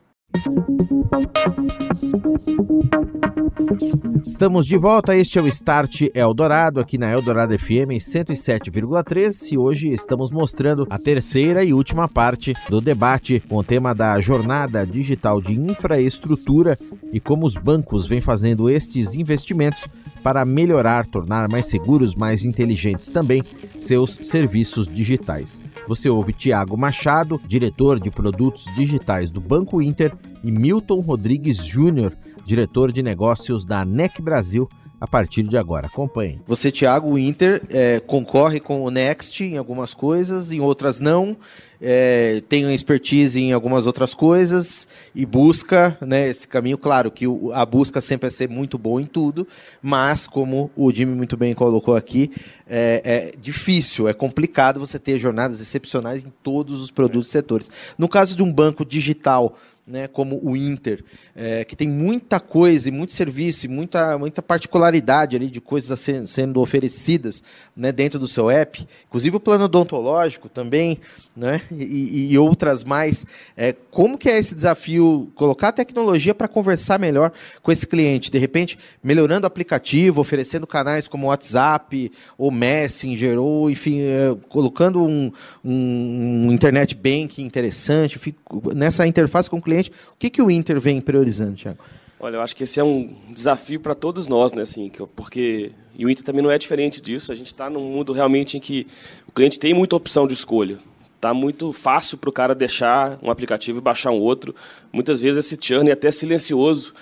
Estamos 4.26 4.66
de 4.66 4.78
volta, 4.78 5.16
este 5.16 5.38
é 5.38 5.42
o 5.42 5.48
Start 5.48 6.04
Eldorado, 6.14 6.80
aqui 6.80 6.98
na 6.98 7.12
Eldorado 7.12 7.58
FM 7.58 8.00
107,3 8.00 9.52
e 9.52 9.58
hoje 9.58 9.90
estamos 9.90 10.32
mostrando 10.32 10.88
a 10.90 10.98
terceira 10.98 11.64
e 11.64 11.74
última 11.74 12.08
parte 12.08 12.54
do 12.70 12.82
debate 12.82 13.42
com 13.48 13.58
o 13.58 13.64
tema 13.64 13.94
da 13.94 14.20
jornada 14.20 14.86
digital 14.86 15.42
de 15.42 15.54
infraestrutura 15.54 16.78
e 17.12 17.20
como 17.20 17.46
os 17.46 17.56
bancos 17.56 18.08
vêm 18.08 18.22
fazendo 18.22 18.70
estes 18.70 19.14
investimentos 19.14 19.88
para 20.24 20.46
melhorar, 20.46 21.06
tornar 21.08 21.50
mais 21.50 21.68
seguros, 21.68 22.16
mais 22.16 22.46
inteligentes 22.46 23.10
também 23.10 23.44
seus 23.78 24.20
serviços 24.22 24.88
digitais. 24.88 25.62
Você 25.88 26.10
ouve 26.10 26.34
Tiago 26.34 26.78
Machado, 26.78 27.42
diretor 27.48 28.00
de 28.00 28.10
produtos 28.10 28.66
digitais 28.76 29.32
do 29.32 29.42
Banco 29.42 29.82
Inter, 29.82 30.14
e 30.44 30.52
Milton 30.52 31.00
Rodrigues 31.00 31.58
Júnior, 31.58 32.16
diretor 32.46 32.92
de 32.92 33.02
negócios 33.02 33.66
da 33.66 33.86
NEC 33.86 34.22
Brasil 34.22 34.68
a 35.00 35.08
partir 35.08 35.44
de 35.44 35.58
agora. 35.58 35.88
Acompanhe. 35.88 36.40
Você, 36.46 36.72
Thiago, 36.72 37.10
o 37.10 37.18
Inter 37.18 37.64
é, 37.70 38.00
concorre 38.00 38.60
com 38.60 38.84
o 38.84 38.92
Next 38.92 39.44
em 39.44 39.58
algumas 39.58 39.96
coisas, 39.96 40.52
em 40.52 40.60
outras 40.60 41.00
não. 41.00 41.36
É, 41.82 42.44
tem 42.48 42.72
expertise 42.74 43.40
em 43.40 43.54
algumas 43.54 43.88
outras 43.88 44.14
coisas 44.14 44.88
e 45.16 45.26
busca 45.26 45.98
né, 46.00 46.30
esse 46.30 46.48
caminho. 46.48 46.78
Claro 46.78 47.10
que 47.10 47.26
o, 47.26 47.52
a 47.52 47.66
busca 47.66 48.00
sempre 48.00 48.28
é 48.28 48.30
ser 48.30 48.48
muito 48.48 48.78
bom 48.78 49.00
em 49.00 49.06
tudo, 49.06 49.48
mas 49.82 50.28
como 50.28 50.70
o 50.76 50.92
Jimmy 50.92 51.16
muito 51.16 51.36
bem 51.36 51.56
colocou 51.56 51.96
aqui, 51.96 52.32
é, 52.70 53.02
é 53.04 53.34
difícil, 53.40 54.08
é 54.08 54.14
complicado 54.14 54.80
você 54.80 55.00
ter 55.00 55.18
jornadas 55.18 55.60
excepcionais 55.60 56.24
em 56.24 56.32
todos 56.44 56.82
os 56.82 56.92
produtos 56.92 57.30
e 57.30 57.32
setores. 57.32 57.72
No 57.98 58.08
caso 58.08 58.36
de 58.36 58.44
um 58.44 58.54
banco 58.54 58.86
digital 58.86 59.58
né, 59.86 60.08
como 60.08 60.40
o 60.42 60.56
Inter, 60.56 61.04
é, 61.36 61.66
que 61.66 61.76
tem 61.76 61.90
muita 61.90 62.40
coisa 62.40 62.88
e 62.88 62.92
muito 62.92 63.14
serviço 63.14 63.66
e 63.66 63.70
muita, 63.70 64.18
muita 64.18 64.42
particularidade 64.42 65.36
ali 65.36 65.50
de 65.50 65.60
coisas 65.60 66.00
ser, 66.00 66.28
sendo 66.28 66.62
oferecidas 66.62 67.44
né, 67.76 67.92
dentro 67.92 68.20
do 68.20 68.28
seu 68.28 68.50
app, 68.50 68.88
inclusive 69.08 69.36
o 69.36 69.40
plano 69.40 69.66
odontológico 69.66 70.48
também, 70.48 71.00
né, 71.36 71.62
e, 71.80 72.32
e 72.32 72.38
outras 72.38 72.84
mais. 72.84 73.26
É, 73.56 73.74
como 73.92 74.18
que 74.18 74.30
é 74.30 74.38
esse 74.38 74.56
desafio, 74.56 75.32
colocar 75.36 75.70
a 75.70 75.72
tecnologia 75.72 76.34
para 76.34 76.48
conversar 76.48 77.00
melhor 77.00 77.32
com 77.62 77.72
esse 77.72 77.86
cliente? 77.88 78.32
De 78.32 78.38
repente, 78.38 78.78
melhorando 79.04 79.46
o 79.46 79.48
aplicativo, 79.48 80.22
oferecendo 80.22 80.68
canais 80.68 81.08
como 81.08 81.28
WhatsApp 81.28 82.12
ou 82.38 82.52
Messenger, 82.52 83.40
ou 83.40 83.70
enfim, 83.70 84.02
é, 84.02 84.36
colocando 84.50 85.04
um, 85.04 85.32
um, 85.64 86.48
um 86.48 86.52
internet 86.52 86.96
banking 86.96 87.44
interessante, 87.44 88.16
enfim, 88.18 88.36
nessa 88.76 89.08
interface 89.08 89.50
com 89.50 89.58
o 89.58 89.62
cliente, 89.62 89.92
o 90.14 90.18
que, 90.18 90.30
que 90.30 90.42
o 90.42 90.50
Inter 90.52 90.80
vem 90.80 91.02
priorizando, 91.02 91.56
Thiago? 91.56 91.80
Olha, 92.20 92.36
eu 92.36 92.42
acho 92.42 92.56
que 92.56 92.66
esse 92.66 92.80
é 92.80 92.84
um 92.84 93.16
desafio 93.30 93.80
para 93.80 93.96
todos 93.96 94.28
nós, 94.28 94.54
né? 94.54 94.62
Assim, 94.62 94.92
porque 95.16 95.72
e 95.98 96.06
o 96.06 96.10
Inter 96.10 96.24
também 96.24 96.44
não 96.44 96.52
é 96.52 96.58
diferente 96.58 97.02
disso. 97.02 97.32
A 97.32 97.36
gente 97.36 97.48
está 97.48 97.70
num 97.70 97.82
mundo 97.82 98.14
realmente 98.14 98.58
em 98.58 98.60
que 98.60 98.88
o 99.28 99.32
cliente 99.32 99.60
tem 99.60 99.74
muita 99.74 99.96
opção 99.96 100.28
de 100.28 100.34
escolha. 100.34 100.80
Tá 101.22 101.34
muito 101.34 101.72
fácil 101.72 102.18
para 102.18 102.30
o 102.30 102.34
cara 102.34 102.56
deixar 102.56 103.20
um 103.22 103.30
aplicativo 103.30 103.78
e 103.78 103.82
baixar 103.82 104.10
um 104.10 104.20
outro. 104.20 104.56
Muitas 104.92 105.22
vezes 105.22 105.46
esse 105.46 105.58
churn 105.62 105.90
é 105.90 105.94
até 105.94 106.10
silencioso 106.10 106.94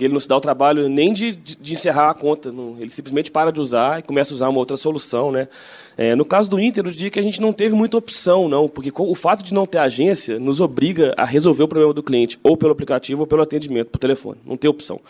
porque 0.00 0.06
ele 0.06 0.14
não 0.14 0.20
se 0.20 0.28
dá 0.28 0.36
o 0.36 0.40
trabalho 0.40 0.88
nem 0.88 1.12
de, 1.12 1.32
de, 1.32 1.72
encerrar 1.74 2.08
a 2.08 2.14
conta, 2.14 2.50
não, 2.50 2.76
ele 2.78 2.88
simplesmente 2.88 3.30
para 3.30 3.50
de 3.50 3.60
usar 3.60 3.98
e 3.98 4.02
começa 4.02 4.32
a 4.32 4.34
usar 4.34 4.48
uma 4.48 4.58
outra 4.58 4.76
solução. 4.76 5.30
Né? 5.30 5.46
É, 5.94 6.14
no 6.14 6.24
caso 6.24 6.48
do 6.48 6.58
Inter, 6.58 6.86
eu 6.86 6.90
diria 6.90 7.10
que 7.10 7.18
a 7.18 7.22
gente 7.22 7.38
não 7.38 7.52
teve 7.52 7.74
muita 7.74 7.98
opção, 7.98 8.48
não, 8.48 8.66
porque 8.66 8.90
o 8.96 9.14
fato 9.14 9.44
de 9.44 9.52
não 9.52 9.66
ter 9.66 9.78
agência 9.78 10.38
nos 10.38 10.58
obriga 10.58 11.12
a 11.18 11.24
resolver 11.26 11.64
o 11.64 11.68
problema 11.68 11.92
do 11.92 12.02
cliente, 12.02 12.38
ou 12.42 12.56
pelo 12.56 12.72
aplicativo 12.72 13.20
ou 13.20 13.26
pelo 13.26 13.42
atendimento, 13.42 13.88
por 13.88 13.98
telefone. 13.98 14.40
Não 14.46 14.56
tem 14.56 14.70
opção. 14.70 15.00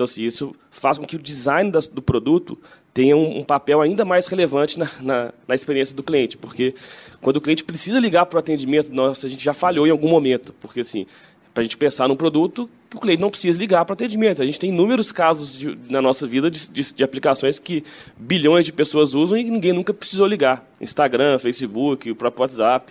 Então, 0.00 0.06
assim, 0.06 0.24
isso 0.24 0.54
faz 0.70 0.96
com 0.96 1.04
que 1.04 1.14
o 1.14 1.18
design 1.18 1.70
das, 1.70 1.86
do 1.86 2.00
produto 2.00 2.58
tenha 2.94 3.14
um, 3.14 3.40
um, 3.40 3.44
papel 3.44 3.82
ainda 3.82 4.02
mais 4.02 4.26
relevante 4.26 4.78
na, 4.78 4.88
na, 4.98 5.32
na, 5.46 5.54
experiência 5.54 5.94
do 5.94 6.02
cliente, 6.02 6.38
porque 6.38 6.74
quando 7.20 7.36
o 7.36 7.40
cliente 7.40 7.62
precisa 7.62 8.00
ligar 8.00 8.24
para 8.24 8.36
o 8.36 8.38
atendimento, 8.38 8.90
nossa, 8.90 9.26
a 9.26 9.30
gente 9.30 9.44
já 9.44 9.52
falhou 9.52 9.86
em 9.86 9.90
algum 9.90 10.08
momento, 10.08 10.54
porque 10.58 10.80
assim, 10.80 11.04
para 11.52 11.60
a 11.60 11.64
gente 11.64 11.76
pensar 11.76 12.08
num 12.08 12.16
produto 12.16 12.68
que 12.88 12.96
o 12.96 13.00
cliente 13.00 13.20
não 13.20 13.28
precisa 13.28 13.58
ligar 13.58 13.84
para 13.84 13.92
atendimento. 13.92 14.40
A 14.40 14.46
gente 14.46 14.58
tem 14.58 14.70
inúmeros 14.70 15.12
casos 15.12 15.56
de, 15.56 15.78
na 15.90 16.00
nossa 16.00 16.26
vida 16.26 16.50
de, 16.50 16.70
de, 16.70 16.94
de, 16.94 17.04
aplicações 17.04 17.58
que 17.58 17.84
bilhões 18.16 18.64
de 18.64 18.72
pessoas 18.72 19.12
usam 19.12 19.36
e 19.36 19.44
ninguém 19.44 19.74
nunca 19.74 19.92
precisou 19.92 20.26
ligar. 20.26 20.66
Instagram, 20.80 21.38
Facebook, 21.38 22.10
o 22.10 22.16
próprio 22.16 22.40
WhatsApp. 22.40 22.90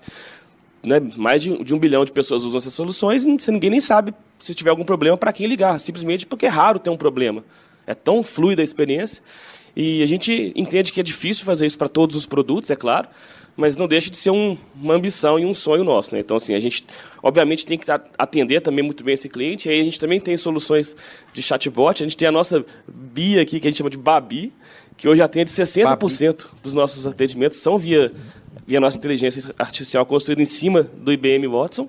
Né? 0.83 0.99
Mais 1.17 1.43
de, 1.43 1.63
de 1.63 1.73
um 1.73 1.79
bilhão 1.79 2.05
de 2.05 2.11
pessoas 2.11 2.43
usam 2.43 2.57
essas 2.57 2.73
soluções 2.73 3.25
e 3.25 3.51
ninguém 3.51 3.69
nem 3.69 3.81
sabe 3.81 4.13
se 4.37 4.55
tiver 4.55 4.69
algum 4.69 4.85
problema 4.85 5.17
para 5.17 5.33
quem 5.33 5.45
ligar, 5.45 5.79
simplesmente 5.79 6.25
porque 6.25 6.45
é 6.45 6.49
raro 6.49 6.79
ter 6.79 6.89
um 6.89 6.97
problema. 6.97 7.43
É 7.85 7.93
tão 7.93 8.23
fluida 8.23 8.61
a 8.61 8.63
experiência. 8.63 9.21
E 9.75 10.01
a 10.01 10.05
gente 10.05 10.53
entende 10.55 10.91
que 10.91 10.99
é 10.99 11.03
difícil 11.03 11.45
fazer 11.45 11.65
isso 11.65 11.77
para 11.77 11.87
todos 11.87 12.15
os 12.15 12.25
produtos, 12.25 12.71
é 12.71 12.75
claro, 12.75 13.07
mas 13.55 13.75
não 13.75 13.87
deixa 13.87 14.09
de 14.09 14.17
ser 14.17 14.29
um, 14.29 14.57
uma 14.81 14.93
ambição 14.93 15.37
e 15.37 15.45
um 15.45 15.53
sonho 15.53 15.83
nosso. 15.83 16.13
Né? 16.13 16.21
Então, 16.21 16.37
assim, 16.37 16.55
a 16.55 16.59
gente, 16.59 16.85
obviamente, 17.21 17.65
tem 17.65 17.77
que 17.77 17.85
atender 18.17 18.61
também 18.61 18.83
muito 18.83 19.03
bem 19.03 19.13
esse 19.13 19.27
cliente. 19.27 19.67
E 19.67 19.71
aí 19.71 19.81
a 19.81 19.83
gente 19.83 19.99
também 19.99 20.19
tem 20.19 20.37
soluções 20.37 20.95
de 21.33 21.41
chatbot. 21.41 22.01
A 22.01 22.05
gente 22.05 22.15
tem 22.15 22.27
a 22.27 22.31
nossa 22.31 22.65
BIA 22.87 23.41
aqui, 23.41 23.59
que 23.59 23.67
a 23.67 23.69
gente 23.69 23.77
chama 23.77 23.89
de 23.89 23.97
Babi, 23.97 24.53
que 24.95 25.09
hoje 25.09 25.21
atende 25.21 25.51
60% 25.51 25.83
Babi. 25.83 26.51
dos 26.63 26.73
nossos 26.73 27.05
atendimentos 27.05 27.59
são 27.59 27.77
via, 27.77 28.13
via 28.65 28.79
nossa 28.79 28.97
inteligência 28.97 29.53
artificial 29.57 30.05
construída 30.05 30.41
em 30.41 30.45
cima 30.45 30.83
do 30.83 31.11
IBM 31.11 31.47
Watson. 31.47 31.87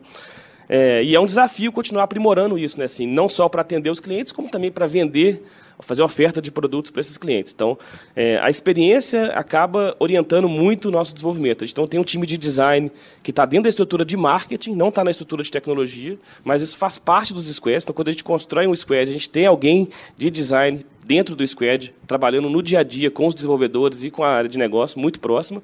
É, 0.68 1.02
e 1.02 1.14
é 1.14 1.20
um 1.20 1.26
desafio 1.26 1.72
continuar 1.72 2.04
aprimorando 2.04 2.56
isso, 2.56 2.78
né? 2.78 2.84
Assim, 2.84 3.06
não 3.06 3.28
só 3.28 3.48
para 3.48 3.62
atender 3.62 3.90
os 3.90 3.98
clientes, 3.98 4.32
como 4.32 4.48
também 4.48 4.70
para 4.70 4.86
vender 4.86 5.42
fazer 5.80 6.02
oferta 6.02 6.40
de 6.40 6.50
produtos 6.50 6.90
para 6.90 7.00
esses 7.00 7.16
clientes. 7.16 7.52
Então, 7.52 7.78
é, 8.14 8.38
a 8.42 8.50
experiência 8.50 9.26
acaba 9.28 9.96
orientando 9.98 10.48
muito 10.48 10.88
o 10.88 10.90
nosso 10.90 11.12
desenvolvimento. 11.14 11.64
Então, 11.64 11.86
tem 11.86 11.98
um 11.98 12.04
time 12.04 12.26
de 12.26 12.36
design 12.36 12.90
que 13.22 13.30
está 13.30 13.44
dentro 13.44 13.64
da 13.64 13.68
estrutura 13.68 14.04
de 14.04 14.16
marketing, 14.16 14.74
não 14.74 14.88
está 14.88 15.02
na 15.02 15.10
estrutura 15.10 15.42
de 15.42 15.50
tecnologia, 15.50 16.18
mas 16.44 16.62
isso 16.62 16.76
faz 16.76 16.98
parte 16.98 17.32
dos 17.34 17.46
squads. 17.48 17.84
Então, 17.84 17.94
quando 17.94 18.08
a 18.08 18.12
gente 18.12 18.24
constrói 18.24 18.66
um 18.66 18.76
squad, 18.76 19.10
a 19.10 19.12
gente 19.12 19.28
tem 19.28 19.46
alguém 19.46 19.88
de 20.16 20.30
design 20.30 20.84
dentro 21.04 21.34
do 21.34 21.46
squad, 21.46 21.92
trabalhando 22.06 22.48
no 22.48 22.62
dia 22.62 22.80
a 22.80 22.82
dia 22.82 23.10
com 23.10 23.26
os 23.26 23.34
desenvolvedores 23.34 24.04
e 24.04 24.10
com 24.10 24.22
a 24.22 24.28
área 24.28 24.48
de 24.48 24.58
negócio 24.58 25.00
muito 25.00 25.18
próxima, 25.18 25.62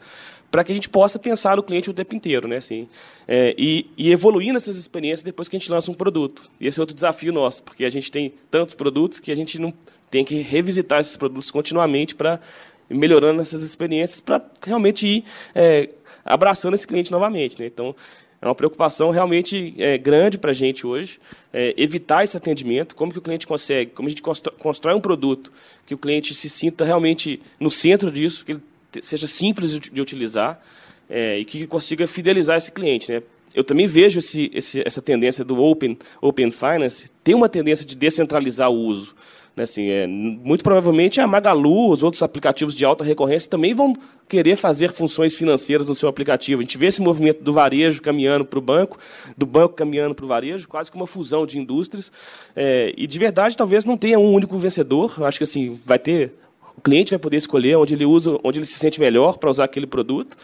para 0.50 0.64
que 0.64 0.72
a 0.72 0.74
gente 0.74 0.88
possa 0.88 1.18
pensar 1.18 1.56
no 1.56 1.62
cliente 1.62 1.90
o 1.90 1.94
tempo 1.94 2.14
inteiro, 2.14 2.48
né? 2.48 2.56
Assim, 2.56 2.88
é, 3.26 3.54
e, 3.58 3.90
e 3.96 4.10
evoluir 4.10 4.52
nessas 4.52 4.76
experiências 4.76 5.22
depois 5.22 5.48
que 5.48 5.56
a 5.56 5.58
gente 5.58 5.70
lança 5.70 5.90
um 5.90 5.94
produto. 5.94 6.48
E 6.60 6.66
esse 6.66 6.78
é 6.78 6.82
outro 6.82 6.94
desafio 6.94 7.32
nosso, 7.32 7.62
porque 7.62 7.84
a 7.84 7.90
gente 7.90 8.10
tem 8.10 8.32
tantos 8.50 8.74
produtos 8.74 9.20
que 9.20 9.32
a 9.32 9.36
gente 9.36 9.58
não 9.58 9.72
tem 10.10 10.24
que 10.24 10.36
revisitar 10.36 11.00
esses 11.00 11.16
produtos 11.16 11.50
continuamente 11.50 12.14
para 12.14 12.40
melhorando 12.88 13.42
essas 13.42 13.62
experiências 13.62 14.20
para 14.20 14.40
realmente 14.62 15.06
ir 15.06 15.24
é, 15.54 15.90
abraçando 16.24 16.74
esse 16.74 16.86
cliente 16.86 17.10
novamente. 17.10 17.58
Né? 17.58 17.66
Então, 17.66 17.94
é 18.40 18.46
uma 18.46 18.54
preocupação 18.54 19.10
realmente 19.10 19.74
é, 19.78 19.98
grande 19.98 20.38
para 20.38 20.50
a 20.50 20.54
gente 20.54 20.86
hoje, 20.86 21.18
é, 21.52 21.74
evitar 21.76 22.22
esse 22.22 22.36
atendimento, 22.36 22.94
como 22.94 23.10
que 23.10 23.18
o 23.18 23.22
cliente 23.22 23.46
consegue, 23.46 23.90
como 23.92 24.08
a 24.08 24.10
gente 24.10 24.22
constrói 24.22 24.94
um 24.94 25.00
produto 25.00 25.50
que 25.84 25.94
o 25.94 25.98
cliente 25.98 26.34
se 26.34 26.48
sinta 26.48 26.84
realmente 26.84 27.40
no 27.58 27.70
centro 27.70 28.10
disso, 28.10 28.44
que 28.44 28.52
ele 28.52 28.62
seja 29.00 29.26
simples 29.26 29.78
de 29.78 30.00
utilizar 30.00 30.60
é, 31.08 31.38
e 31.38 31.44
que 31.44 31.66
consiga 31.66 32.06
fidelizar 32.06 32.56
esse 32.56 32.72
cliente. 32.72 33.10
Né? 33.10 33.22
Eu 33.54 33.64
também 33.64 33.86
vejo 33.86 34.18
esse, 34.18 34.50
esse, 34.52 34.82
essa 34.86 35.00
tendência 35.00 35.44
do 35.44 35.62
Open, 35.62 35.98
open 36.20 36.50
Finance, 36.50 37.10
tem 37.24 37.34
uma 37.34 37.48
tendência 37.48 37.86
de 37.86 37.96
descentralizar 37.96 38.70
o 38.70 38.74
uso. 38.74 39.14
Né, 39.56 39.62
assim, 39.62 39.88
é, 39.88 40.06
muito 40.06 40.62
provavelmente 40.62 41.18
a 41.18 41.26
Magalu, 41.26 41.90
os 41.90 42.02
outros 42.02 42.22
aplicativos 42.22 42.74
de 42.74 42.84
alta 42.84 43.02
recorrência 43.02 43.48
também 43.48 43.72
vão 43.72 43.96
querer 44.28 44.54
fazer 44.54 44.92
funções 44.92 45.34
financeiras 45.34 45.86
no 45.86 45.94
seu 45.94 46.10
aplicativo. 46.10 46.60
A 46.60 46.62
gente 46.62 46.76
vê 46.76 46.88
esse 46.88 47.00
movimento 47.00 47.42
do 47.42 47.54
varejo 47.54 48.02
caminhando 48.02 48.44
para 48.44 48.58
o 48.58 48.62
banco, 48.62 48.98
do 49.34 49.46
banco 49.46 49.74
caminhando 49.74 50.14
para 50.14 50.26
o 50.26 50.28
varejo, 50.28 50.68
quase 50.68 50.90
que 50.90 50.96
uma 50.98 51.06
fusão 51.06 51.46
de 51.46 51.58
indústrias. 51.58 52.12
É, 52.54 52.92
e 52.98 53.06
de 53.06 53.18
verdade, 53.18 53.56
talvez 53.56 53.86
não 53.86 53.96
tenha 53.96 54.18
um 54.18 54.30
único 54.30 54.58
vencedor. 54.58 55.14
Eu 55.16 55.24
acho 55.24 55.38
que 55.38 55.44
assim 55.44 55.80
vai 55.86 55.98
ter 55.98 56.34
o 56.76 56.80
cliente 56.80 57.10
vai 57.10 57.18
poder 57.18 57.36
escolher 57.36 57.76
onde 57.76 57.94
ele 57.94 58.04
usa, 58.04 58.38
onde 58.44 58.58
ele 58.58 58.66
se 58.66 58.78
sente 58.78 59.00
melhor 59.00 59.38
para 59.38 59.50
usar 59.50 59.64
aquele 59.64 59.86
produto. 59.86 60.36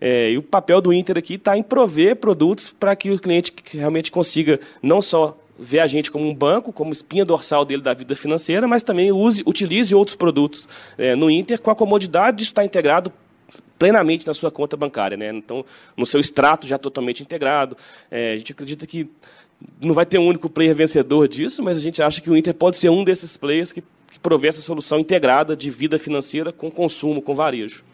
É, 0.00 0.30
e 0.30 0.38
o 0.38 0.42
papel 0.42 0.80
do 0.80 0.92
Inter 0.92 1.18
aqui 1.18 1.34
está 1.34 1.56
em 1.56 1.62
prover 1.62 2.16
produtos 2.16 2.70
para 2.70 2.96
que 2.96 3.10
o 3.10 3.18
cliente 3.18 3.52
realmente 3.72 4.10
consiga 4.10 4.58
não 4.82 5.02
só 5.02 5.36
vê 5.58 5.78
a 5.78 5.86
gente 5.86 6.10
como 6.10 6.26
um 6.26 6.34
banco, 6.34 6.72
como 6.72 6.90
espinha 6.90 7.22
dorsal 7.22 7.66
dele 7.66 7.82
da 7.82 7.92
vida 7.92 8.16
financeira, 8.16 8.66
mas 8.66 8.82
também 8.82 9.12
use, 9.12 9.42
utilize 9.44 9.94
outros 9.94 10.16
produtos 10.16 10.66
é, 10.96 11.14
no 11.14 11.30
Inter 11.30 11.60
com 11.60 11.70
a 11.70 11.76
comodidade 11.76 12.38
de 12.38 12.44
estar 12.44 12.64
integrado 12.64 13.12
plenamente 13.78 14.26
na 14.26 14.32
sua 14.32 14.50
conta 14.50 14.76
bancária, 14.76 15.16
né? 15.16 15.30
Então, 15.30 15.64
no 15.96 16.06
seu 16.06 16.20
extrato 16.20 16.66
já 16.66 16.78
totalmente 16.78 17.22
integrado. 17.22 17.76
É, 18.10 18.32
a 18.34 18.36
gente 18.38 18.52
acredita 18.52 18.86
que 18.86 19.08
não 19.80 19.94
vai 19.94 20.06
ter 20.06 20.18
um 20.18 20.26
único 20.26 20.48
player 20.48 20.74
vencedor 20.74 21.28
disso, 21.28 21.62
mas 21.62 21.76
a 21.76 21.80
gente 21.80 22.02
acha 22.02 22.20
que 22.20 22.30
o 22.30 22.36
Inter 22.36 22.54
pode 22.54 22.76
ser 22.76 22.88
um 22.88 23.04
desses 23.04 23.36
players 23.36 23.72
que, 23.72 23.82
provê 24.22 24.48
essa 24.48 24.60
solução 24.60 24.98
integrada 24.98 25.56
de 25.56 25.70
vida 25.70 25.98
financeira 25.98 26.52
com 26.52 26.70
consumo, 26.70 27.22
com 27.22 27.34
varejo. 27.34 27.84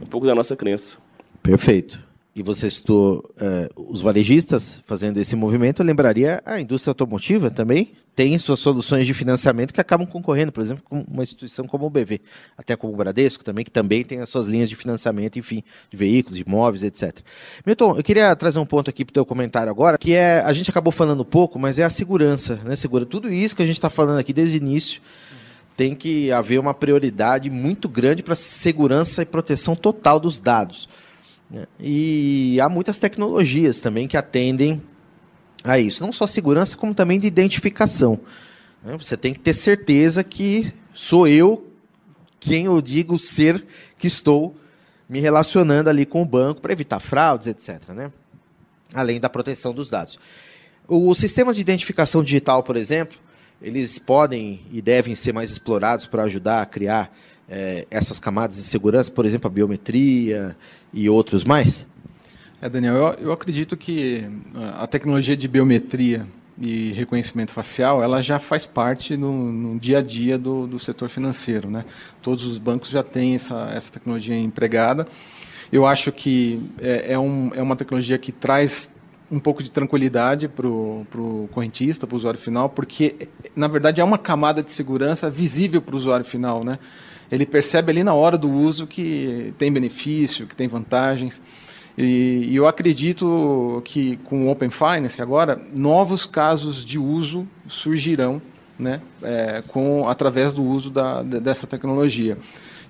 Um 0.00 0.06
pouco 0.06 0.26
da 0.26 0.34
nossa 0.34 0.56
crença. 0.56 0.98
Perfeito 1.42 2.02
e 2.36 2.42
você 2.42 2.68
citou 2.68 3.24
uh, 3.36 3.92
os 3.92 4.00
varejistas 4.00 4.82
fazendo 4.86 5.18
esse 5.18 5.36
movimento, 5.36 5.80
eu 5.80 5.86
lembraria 5.86 6.42
a 6.44 6.60
indústria 6.60 6.90
automotiva 6.90 7.48
também 7.48 7.92
tem 8.14 8.38
suas 8.38 8.60
soluções 8.60 9.06
de 9.06 9.12
financiamento 9.12 9.72
que 9.72 9.80
acabam 9.80 10.06
concorrendo, 10.06 10.52
por 10.52 10.62
exemplo, 10.62 10.84
com 10.88 11.04
uma 11.10 11.22
instituição 11.22 11.66
como 11.66 11.86
o 11.86 11.90
BV, 11.90 12.20
até 12.56 12.76
como 12.76 12.92
o 12.92 12.96
Bradesco 12.96 13.44
também, 13.44 13.64
que 13.64 13.70
também 13.70 14.04
tem 14.04 14.20
as 14.20 14.28
suas 14.28 14.46
linhas 14.46 14.68
de 14.68 14.76
financiamento, 14.76 15.38
enfim, 15.38 15.64
de 15.90 15.96
veículos, 15.96 16.38
de 16.38 16.44
imóveis, 16.46 16.84
etc. 16.84 17.18
Milton, 17.66 17.96
eu 17.96 18.02
queria 18.02 18.34
trazer 18.36 18.58
um 18.58 18.66
ponto 18.66 18.88
aqui 18.88 19.04
para 19.04 19.10
o 19.10 19.14
teu 19.14 19.26
comentário 19.26 19.70
agora, 19.70 19.98
que 19.98 20.14
é, 20.14 20.40
a 20.40 20.52
gente 20.52 20.70
acabou 20.70 20.92
falando 20.92 21.24
pouco, 21.24 21.58
mas 21.58 21.78
é 21.78 21.82
a 21.82 21.90
segurança, 21.90 22.56
né, 22.64 22.76
segura 22.76 23.04
tudo 23.04 23.32
isso 23.32 23.56
que 23.56 23.62
a 23.62 23.66
gente 23.66 23.76
está 23.76 23.90
falando 23.90 24.18
aqui 24.18 24.32
desde 24.32 24.56
o 24.56 24.58
início, 24.58 25.02
tem 25.76 25.94
que 25.94 26.30
haver 26.30 26.58
uma 26.60 26.74
prioridade 26.74 27.50
muito 27.50 27.88
grande 27.88 28.22
para 28.22 28.36
segurança 28.36 29.22
e 29.22 29.26
proteção 29.26 29.74
total 29.74 30.20
dos 30.20 30.38
dados. 30.38 30.88
Né? 31.50 31.66
E 31.80 32.58
há 32.60 32.68
muitas 32.68 33.00
tecnologias 33.00 33.80
também 33.80 34.06
que 34.06 34.16
atendem 34.16 34.82
a 35.62 35.78
isso, 35.78 36.04
não 36.04 36.12
só 36.12 36.26
segurança, 36.26 36.76
como 36.76 36.94
também 36.94 37.18
de 37.18 37.26
identificação. 37.26 38.20
Né? 38.82 38.96
Você 38.98 39.16
tem 39.16 39.32
que 39.32 39.40
ter 39.40 39.54
certeza 39.54 40.22
que 40.22 40.72
sou 40.92 41.26
eu 41.26 41.70
quem 42.38 42.66
eu 42.66 42.80
digo 42.82 43.18
ser 43.18 43.64
que 43.98 44.06
estou 44.06 44.54
me 45.08 45.18
relacionando 45.18 45.88
ali 45.88 46.04
com 46.04 46.20
o 46.20 46.26
banco 46.26 46.60
para 46.60 46.72
evitar 46.72 47.00
fraudes, 47.00 47.46
etc. 47.46 47.88
Né? 47.88 48.12
Além 48.92 49.18
da 49.18 49.30
proteção 49.30 49.72
dos 49.72 49.88
dados. 49.88 50.18
Os 50.86 51.18
sistemas 51.18 51.56
de 51.56 51.62
identificação 51.62 52.22
digital, 52.22 52.62
por 52.62 52.76
exemplo, 52.76 53.18
eles 53.64 53.98
podem 53.98 54.60
e 54.70 54.82
devem 54.82 55.14
ser 55.14 55.32
mais 55.32 55.50
explorados 55.50 56.06
para 56.06 56.22
ajudar 56.24 56.60
a 56.60 56.66
criar 56.66 57.10
é, 57.48 57.86
essas 57.90 58.20
camadas 58.20 58.56
de 58.56 58.62
segurança, 58.62 59.10
por 59.10 59.24
exemplo, 59.24 59.48
a 59.48 59.50
biometria 59.50 60.54
e 60.92 61.08
outros 61.08 61.44
mais? 61.44 61.86
É, 62.60 62.68
Daniel, 62.68 62.94
eu, 62.94 63.12
eu 63.14 63.32
acredito 63.32 63.76
que 63.76 64.24
a 64.78 64.86
tecnologia 64.86 65.36
de 65.36 65.48
biometria 65.48 66.26
e 66.58 66.92
reconhecimento 66.92 67.52
facial, 67.52 68.02
ela 68.02 68.20
já 68.20 68.38
faz 68.38 68.64
parte 68.64 69.16
no, 69.16 69.50
no 69.50 69.78
dia 69.78 69.98
a 69.98 70.02
dia 70.02 70.38
do, 70.38 70.66
do, 70.66 70.78
setor 70.78 71.08
financeiro. 71.08 71.68
Né? 71.68 71.84
Todos 72.22 72.44
os 72.44 72.58
bancos 72.58 72.90
já 72.90 73.02
têm 73.02 73.34
essa, 73.34 73.70
essa 73.72 73.92
tecnologia 73.92 74.38
empregada. 74.38 75.06
Eu 75.72 75.86
acho 75.86 76.12
que 76.12 76.60
é, 76.78 77.14
é, 77.14 77.18
um, 77.18 77.50
é 77.54 77.62
uma 77.62 77.74
tecnologia 77.74 78.18
que 78.18 78.30
traz 78.30 78.94
um 79.30 79.38
pouco 79.40 79.62
de 79.62 79.70
tranquilidade 79.70 80.48
para 80.48 80.66
o 80.66 81.48
correntista, 81.52 82.06
para 82.06 82.14
o 82.14 82.16
usuário 82.16 82.38
final, 82.38 82.68
porque, 82.68 83.28
na 83.56 83.66
verdade, 83.66 84.00
é 84.00 84.04
uma 84.04 84.18
camada 84.18 84.62
de 84.62 84.70
segurança 84.70 85.30
visível 85.30 85.80
para 85.80 85.94
o 85.94 85.98
usuário 85.98 86.24
final. 86.24 86.62
Né? 86.62 86.78
Ele 87.30 87.46
percebe 87.46 87.90
ali 87.90 88.04
na 88.04 88.14
hora 88.14 88.36
do 88.36 88.50
uso 88.50 88.86
que 88.86 89.54
tem 89.58 89.72
benefício, 89.72 90.46
que 90.46 90.54
tem 90.54 90.68
vantagens. 90.68 91.40
E, 91.96 92.48
e 92.50 92.56
eu 92.56 92.66
acredito 92.66 93.80
que 93.84 94.16
com 94.18 94.46
o 94.46 94.50
Open 94.50 94.70
Finance 94.70 95.22
agora, 95.22 95.60
novos 95.74 96.26
casos 96.26 96.84
de 96.84 96.98
uso 96.98 97.46
surgirão 97.68 98.42
né, 98.78 99.00
é, 99.22 99.62
com, 99.68 100.08
através 100.08 100.52
do 100.52 100.62
uso 100.62 100.90
da, 100.90 101.22
dessa 101.22 101.66
tecnologia. 101.66 102.36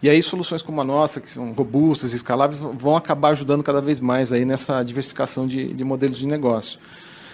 E 0.04 0.08
aí 0.10 0.22
soluções 0.22 0.60
como 0.60 0.82
a 0.82 0.84
nossa, 0.84 1.18
que 1.18 1.30
são 1.30 1.54
robustas 1.54 2.12
escaláveis, 2.12 2.58
vão 2.58 2.94
acabar 2.94 3.30
ajudando 3.30 3.62
cada 3.62 3.80
vez 3.80 4.02
mais 4.02 4.34
aí 4.34 4.44
nessa 4.44 4.82
diversificação 4.82 5.46
de, 5.46 5.72
de 5.72 5.82
modelos 5.82 6.18
de 6.18 6.26
negócio. 6.26 6.78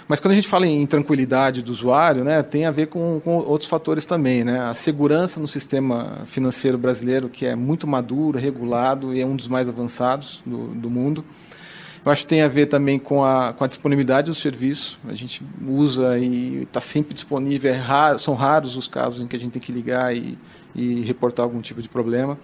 Mas 0.07 0.21
quando 0.21 0.31
a 0.31 0.35
gente 0.37 0.47
fala 0.47 0.69
em 0.69 0.87
tranquilidade 0.87 1.63
do 1.63 1.73
usuário, 1.73 2.23
né, 2.23 2.45
tem 2.45 2.67
a 2.67 2.71
ver 2.71 2.87
com, 2.87 3.21
com, 3.25 3.39
outros 3.39 3.69
fatores 3.69 4.05
também. 4.05 4.45
Né? 4.45 4.61
A 4.61 4.73
segurança 4.73 5.41
no 5.41 5.49
sistema 5.49 6.23
financeiro 6.27 6.79
brasileiro, 6.79 7.29
que 7.29 7.45
é 7.45 7.57
muito 7.57 7.89
maduro, 7.89 8.39
regulado 8.39 9.13
e 9.13 9.21
é 9.21 9.27
um 9.27 9.35
dos 9.35 9.49
mais 9.49 9.69
avançados 9.69 10.41
do, 10.47 10.69
do 10.69 10.89
mundo. 10.89 11.25
Eu 12.05 12.13
acho 12.13 12.23
que 12.23 12.29
tem 12.29 12.41
a 12.41 12.49
ver 12.49 12.67
também 12.67 13.01
com 13.01 13.25
a, 13.25 13.53
com 13.53 13.65
a 13.65 13.67
disponibilidade 13.67 14.31
do 14.31 14.35
serviço. 14.35 14.99
A 15.09 15.15
gente 15.15 15.43
usa 15.67 16.17
e 16.19 16.63
está 16.63 16.81
sempre 16.81 17.15
disponível. 17.15 17.73
É 17.73 17.77
raro, 17.77 18.19
são 18.21 18.35
raros 18.35 18.77
os 18.77 18.87
casos 18.87 19.21
em 19.21 19.27
que 19.27 19.35
a 19.35 19.41
gente 19.41 19.53
tem 19.53 19.61
que 19.61 19.73
ligar 19.73 20.17
e, 20.17 20.39
e 20.73 21.03
reportar 21.03 21.43
algum 21.43 21.61
tipo 21.61 21.83
de 21.83 21.89
problema. 21.89 22.39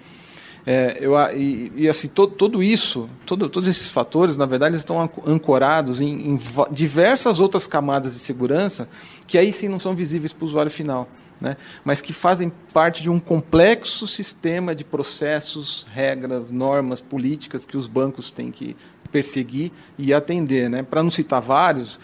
É, 0.66 0.98
eu, 1.00 1.14
e, 1.32 1.70
e, 1.76 1.88
assim, 1.88 2.08
todo, 2.08 2.34
todo 2.34 2.60
isso, 2.60 3.08
todo, 3.24 3.48
todos 3.48 3.68
esses 3.68 3.88
fatores, 3.88 4.36
na 4.36 4.46
verdade, 4.46 4.74
estão 4.74 5.08
ancorados 5.24 6.00
em, 6.00 6.32
em 6.32 6.38
diversas 6.72 7.38
outras 7.38 7.68
camadas 7.68 8.14
de 8.14 8.18
segurança 8.18 8.88
que 9.28 9.38
aí 9.38 9.52
sim 9.52 9.68
não 9.68 9.78
são 9.78 9.94
visíveis 9.94 10.32
para 10.32 10.44
o 10.44 10.48
usuário 10.48 10.70
final. 10.70 11.08
Né? 11.38 11.54
mas 11.84 12.00
que 12.00 12.14
fazem 12.14 12.50
parte 12.72 13.02
de 13.02 13.10
um 13.10 13.20
complexo 13.20 14.06
sistema 14.06 14.74
de 14.74 14.82
processos, 14.82 15.86
regras, 15.92 16.50
normas, 16.50 17.02
políticas 17.02 17.66
que 17.66 17.76
os 17.76 17.86
bancos 17.86 18.30
têm 18.30 18.50
que 18.50 18.74
perseguir 19.12 19.70
e 19.98 20.14
atender. 20.14 20.70
Né? 20.70 20.82
Para 20.82 21.02
não 21.02 21.10
citar 21.10 21.42
vários, 21.42 22.00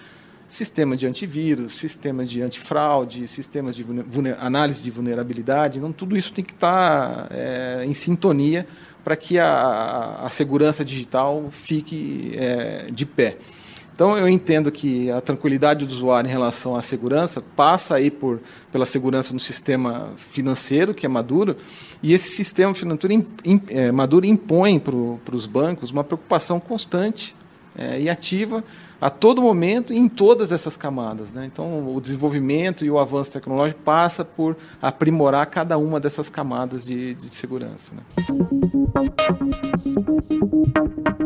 sistema 0.52 0.94
de 0.98 1.06
antivírus, 1.06 1.72
sistemas 1.72 2.28
de 2.28 2.42
antifraude, 2.42 3.26
sistemas 3.26 3.74
de 3.74 3.86
análise 4.38 4.82
de 4.82 4.90
vulnerabilidade, 4.90 5.80
não, 5.80 5.90
tudo 5.92 6.14
isso 6.14 6.30
tem 6.30 6.44
que 6.44 6.52
estar 6.52 7.26
tá, 7.26 7.28
é, 7.30 7.84
em 7.86 7.94
sintonia 7.94 8.66
para 9.02 9.16
que 9.16 9.38
a, 9.38 10.20
a, 10.22 10.28
segurança 10.28 10.84
digital 10.84 11.48
fique 11.50 12.34
é, 12.36 12.86
de 12.92 13.06
pé. 13.06 13.38
Então, 13.94 14.16
eu 14.16 14.28
entendo 14.28 14.70
que 14.70 15.10
a 15.10 15.22
tranquilidade 15.22 15.86
do 15.86 15.90
usuário 15.90 16.28
em 16.28 16.30
relação 16.30 16.76
à 16.76 16.82
segurança 16.82 17.42
passa 17.56 17.94
aí 17.94 18.10
por, 18.10 18.38
pela 18.70 18.84
segurança 18.84 19.32
no 19.32 19.40
sistema 19.40 20.12
financeiro, 20.18 20.92
que 20.92 21.06
é 21.06 21.08
maduro, 21.08 21.56
e 22.02 22.12
esse 22.12 22.28
sistema 22.28 22.74
financeiro 22.74 23.14
in, 23.14 23.26
in, 23.42 23.62
é, 23.68 23.90
maduro 23.90 24.26
impõe 24.26 24.78
para 24.78 25.34
os 25.34 25.46
bancos 25.46 25.90
uma 25.90 26.04
preocupação 26.04 26.60
constante 26.60 27.34
é, 27.74 27.98
e 28.02 28.10
ativa 28.10 28.62
a 29.02 29.10
todo 29.10 29.42
momento 29.42 29.92
em 29.92 30.08
todas 30.08 30.52
essas 30.52 30.76
camadas. 30.76 31.32
Né? 31.32 31.44
Então, 31.52 31.92
o 31.92 32.00
desenvolvimento 32.00 32.84
e 32.84 32.90
o 32.90 33.00
avanço 33.00 33.32
tecnológico 33.32 33.80
passa 33.80 34.24
por 34.24 34.56
aprimorar 34.80 35.44
cada 35.46 35.76
uma 35.76 35.98
dessas 35.98 36.30
camadas 36.30 36.84
de, 36.84 37.12
de 37.14 37.24
segurança. 37.24 37.92
Né? 37.96 38.02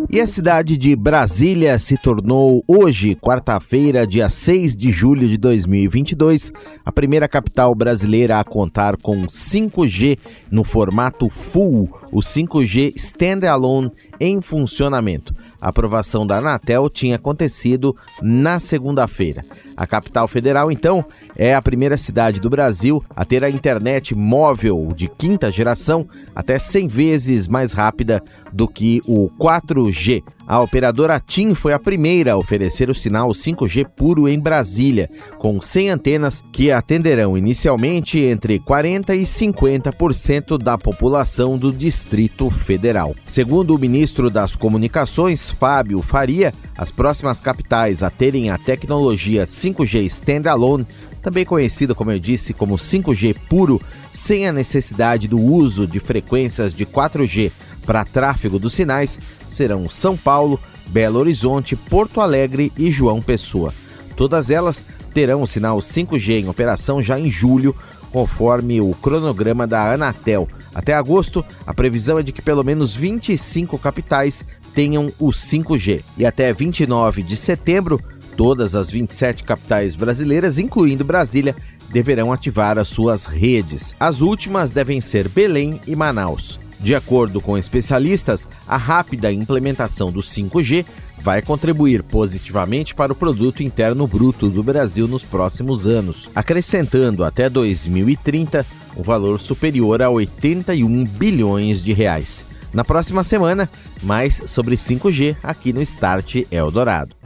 E 0.09 0.21
a 0.23 0.27
cidade 0.27 0.79
de 0.79 0.97
Brasília 0.97 1.79
se 1.79 1.99
tornou 1.99 2.65
hoje, 2.67 3.15
quarta-feira, 3.15 4.07
dia 4.07 4.31
6 4.31 4.75
de 4.75 4.91
julho 4.91 5.29
de 5.29 5.37
2022, 5.37 6.55
a 6.83 6.91
primeira 6.91 7.29
capital 7.29 7.75
brasileira 7.75 8.41
a 8.41 8.45
contar 8.45 8.97
com 8.97 9.27
5G 9.27 10.19
no 10.51 10.65
formato 10.65 11.29
full, 11.29 11.91
o 12.11 12.21
5G 12.21 12.95
standalone 12.97 13.93
em 14.19 14.41
funcionamento. 14.41 15.35
A 15.61 15.69
aprovação 15.69 16.27
da 16.27 16.39
Anatel 16.39 16.89
tinha 16.89 17.17
acontecido 17.17 17.66
na 18.23 18.61
segunda-feira. 18.61 19.45
A 19.77 19.87
capital 19.87 20.29
federal, 20.29 20.71
então, 20.71 21.05
é 21.37 21.55
a 21.55 21.63
primeira 21.63 21.99
cidade 21.99 22.41
do 22.41 22.49
Brasil 22.49 23.05
a 23.15 23.25
ter 23.25 23.45
a 23.45 23.51
internet 23.51 24.15
móvel 24.15 24.93
de 24.95 25.09
quinta 25.09 25.51
geração 25.51 26.07
até 26.35 26.59
100 26.59 26.89
vezes 26.89 27.49
mais 27.49 27.73
rápida 27.73 28.23
do 28.53 28.67
que 28.67 29.03
o 29.07 29.29
4G. 29.39 30.23
A 30.47 30.61
operadora 30.61 31.19
TIM 31.19 31.55
foi 31.55 31.73
a 31.73 31.79
primeira 31.79 32.33
a 32.33 32.37
oferecer 32.37 32.89
o 32.89 32.95
sinal 32.95 33.31
5G 33.31 33.85
puro 33.85 34.29
em 34.29 34.39
Brasília, 34.39 35.11
com 35.39 35.61
100 35.61 35.91
antenas 35.91 36.45
que 36.53 36.71
atenderão 36.71 37.37
inicialmente 37.37 38.21
entre 38.21 38.61
40 38.61 39.13
e 39.17 39.23
50% 39.23 40.57
da 40.57 40.79
população 40.79 41.59
do 41.59 41.73
Distrito 41.73 42.49
Federal. 42.49 43.13
Segundo 43.25 43.75
o 43.75 43.79
ministro 43.79 44.31
das 44.31 44.55
Comunicações, 44.55 45.51
Fábio 45.51 46.01
Faria, 46.01 46.55
as 46.79 46.93
próximas 46.93 47.41
capitais 47.41 48.05
a 48.05 48.11
terem 48.11 48.49
a 48.49 48.57
tecnologia 48.57 49.47
5G 49.47 50.05
standalone 50.05 50.87
também 51.27 51.45
conhecido, 51.45 51.93
como 51.93 52.13
eu 52.13 52.21
disse, 52.21 52.55
como 52.55 52.77
5G 52.77 53.35
puro, 53.49 53.83
sem 54.13 54.47
a 54.47 54.53
necessidade 54.53 55.27
do 55.27 55.41
uso 55.41 55.85
de 55.85 55.99
frequências 55.99 56.73
de 56.73 56.87
4G 56.87 57.51
para 57.87 58.05
tráfego 58.05 58.59
dos 58.59 58.75
sinais, 58.75 59.19
serão 59.49 59.89
São 59.89 60.17
Paulo, 60.17 60.61
Belo 60.89 61.19
Horizonte, 61.19 61.77
Porto 61.77 62.21
Alegre 62.21 62.73
e 62.77 62.91
João 62.91 63.23
Pessoa. 63.23 63.73
Todas 64.17 64.51
elas 64.51 64.85
terão 65.15 65.43
o 65.43 65.47
sinal 65.47 65.79
5G 65.79 66.43
em 66.43 66.49
operação 66.49 67.01
já 67.01 67.19
em 67.19 67.31
julho, 67.31 67.75
conforme 68.11 68.81
o 68.81 68.95
cronograma 68.95 69.67
da 69.67 69.93
Anatel. 69.93 70.49
Até 70.75 70.95
agosto, 70.95 71.45
a 71.67 71.73
previsão 71.73 72.19
é 72.19 72.23
de 72.23 72.33
que 72.33 72.43
pelo 72.43 72.65
menos 72.65 72.95
25 72.95 73.79
capitais 73.79 74.45
tenham 74.75 75.07
o 75.19 75.29
5G. 75.29 76.03
E 76.19 76.27
até 76.27 76.53
29 76.53 77.23
de 77.23 77.37
setembro, 77.37 78.01
Todas 78.37 78.75
as 78.75 78.91
27 78.91 79.45
capitais 79.45 79.97
brasileiras, 79.97 80.59
incluindo 80.59 81.05
Brasília, 81.05 81.57
deverão 81.91 82.33
ativar 82.33 82.79
as 82.79 82.89
suas 82.89 83.25
redes. 83.25 83.95
As 83.99 84.21
últimas 84.21 84.73
devem 84.73 85.01
ser 85.01 85.27
Belém 85.29 85.81
e 85.87 85.97
Manaus. 85.97 86.61
De 86.81 86.95
acordo 86.95 87.41
com 87.41 87.57
especialistas, 87.57 88.49
a 88.67 88.77
rápida 88.77 89.33
implementação 89.33 90.13
do 90.13 90.21
5G 90.21 90.85
vai 91.19 91.41
contribuir 91.41 92.03
positivamente 92.03 92.95
para 92.95 93.13
o 93.13 93.17
produto 93.17 93.63
interno 93.63 94.07
bruto 94.07 94.49
do 94.49 94.63
Brasil 94.63 95.09
nos 95.09 95.23
próximos 95.23 95.87
anos, 95.87 96.29
acrescentando 96.35 97.25
até 97.25 97.49
2030 97.49 98.67
um 98.97 99.03
valor 99.03 99.41
superior 99.41 100.01
a 100.03 100.11
81 100.11 101.05
bilhões 101.05 101.83
de 101.83 101.93
reais. 101.93 102.47
Na 102.73 102.85
próxima 102.85 103.25
semana, 103.25 103.69
mais 104.07 104.41
sobre 104.47 104.77
5G 104.77 105.37
aqui 105.43 105.73
no 105.73 105.83
Start 105.83 106.45
Eldorado. 106.51 107.17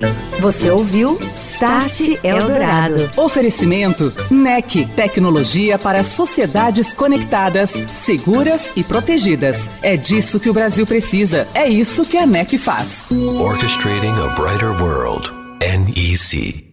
Você 0.41 0.71
ouviu 0.71 1.19
Start 1.35 2.17
Eldorado. 2.25 3.11
Oferecimento 3.19 4.13
NEC, 4.31 4.87
tecnologia 4.97 5.79
para 5.79 6.03
sociedades 6.03 6.95
conectadas, 6.95 7.71
seguras 7.95 8.73
e 8.75 8.83
protegidas. 8.83 9.71
É 9.83 9.97
disso 9.97 10.41
que 10.41 10.49
o 10.49 10.55
Brasil 10.55 10.87
precisa. 10.87 11.47
É 11.53 11.69
isso 11.69 12.07
que 12.07 12.17
a 12.17 12.27
NEC 12.27 12.57
faz. 12.57 13.05
Orchestrating 13.11 14.15
a 14.19 14.29
brighter 14.35 14.71
world. 14.81 15.31
NEC. 15.61 16.70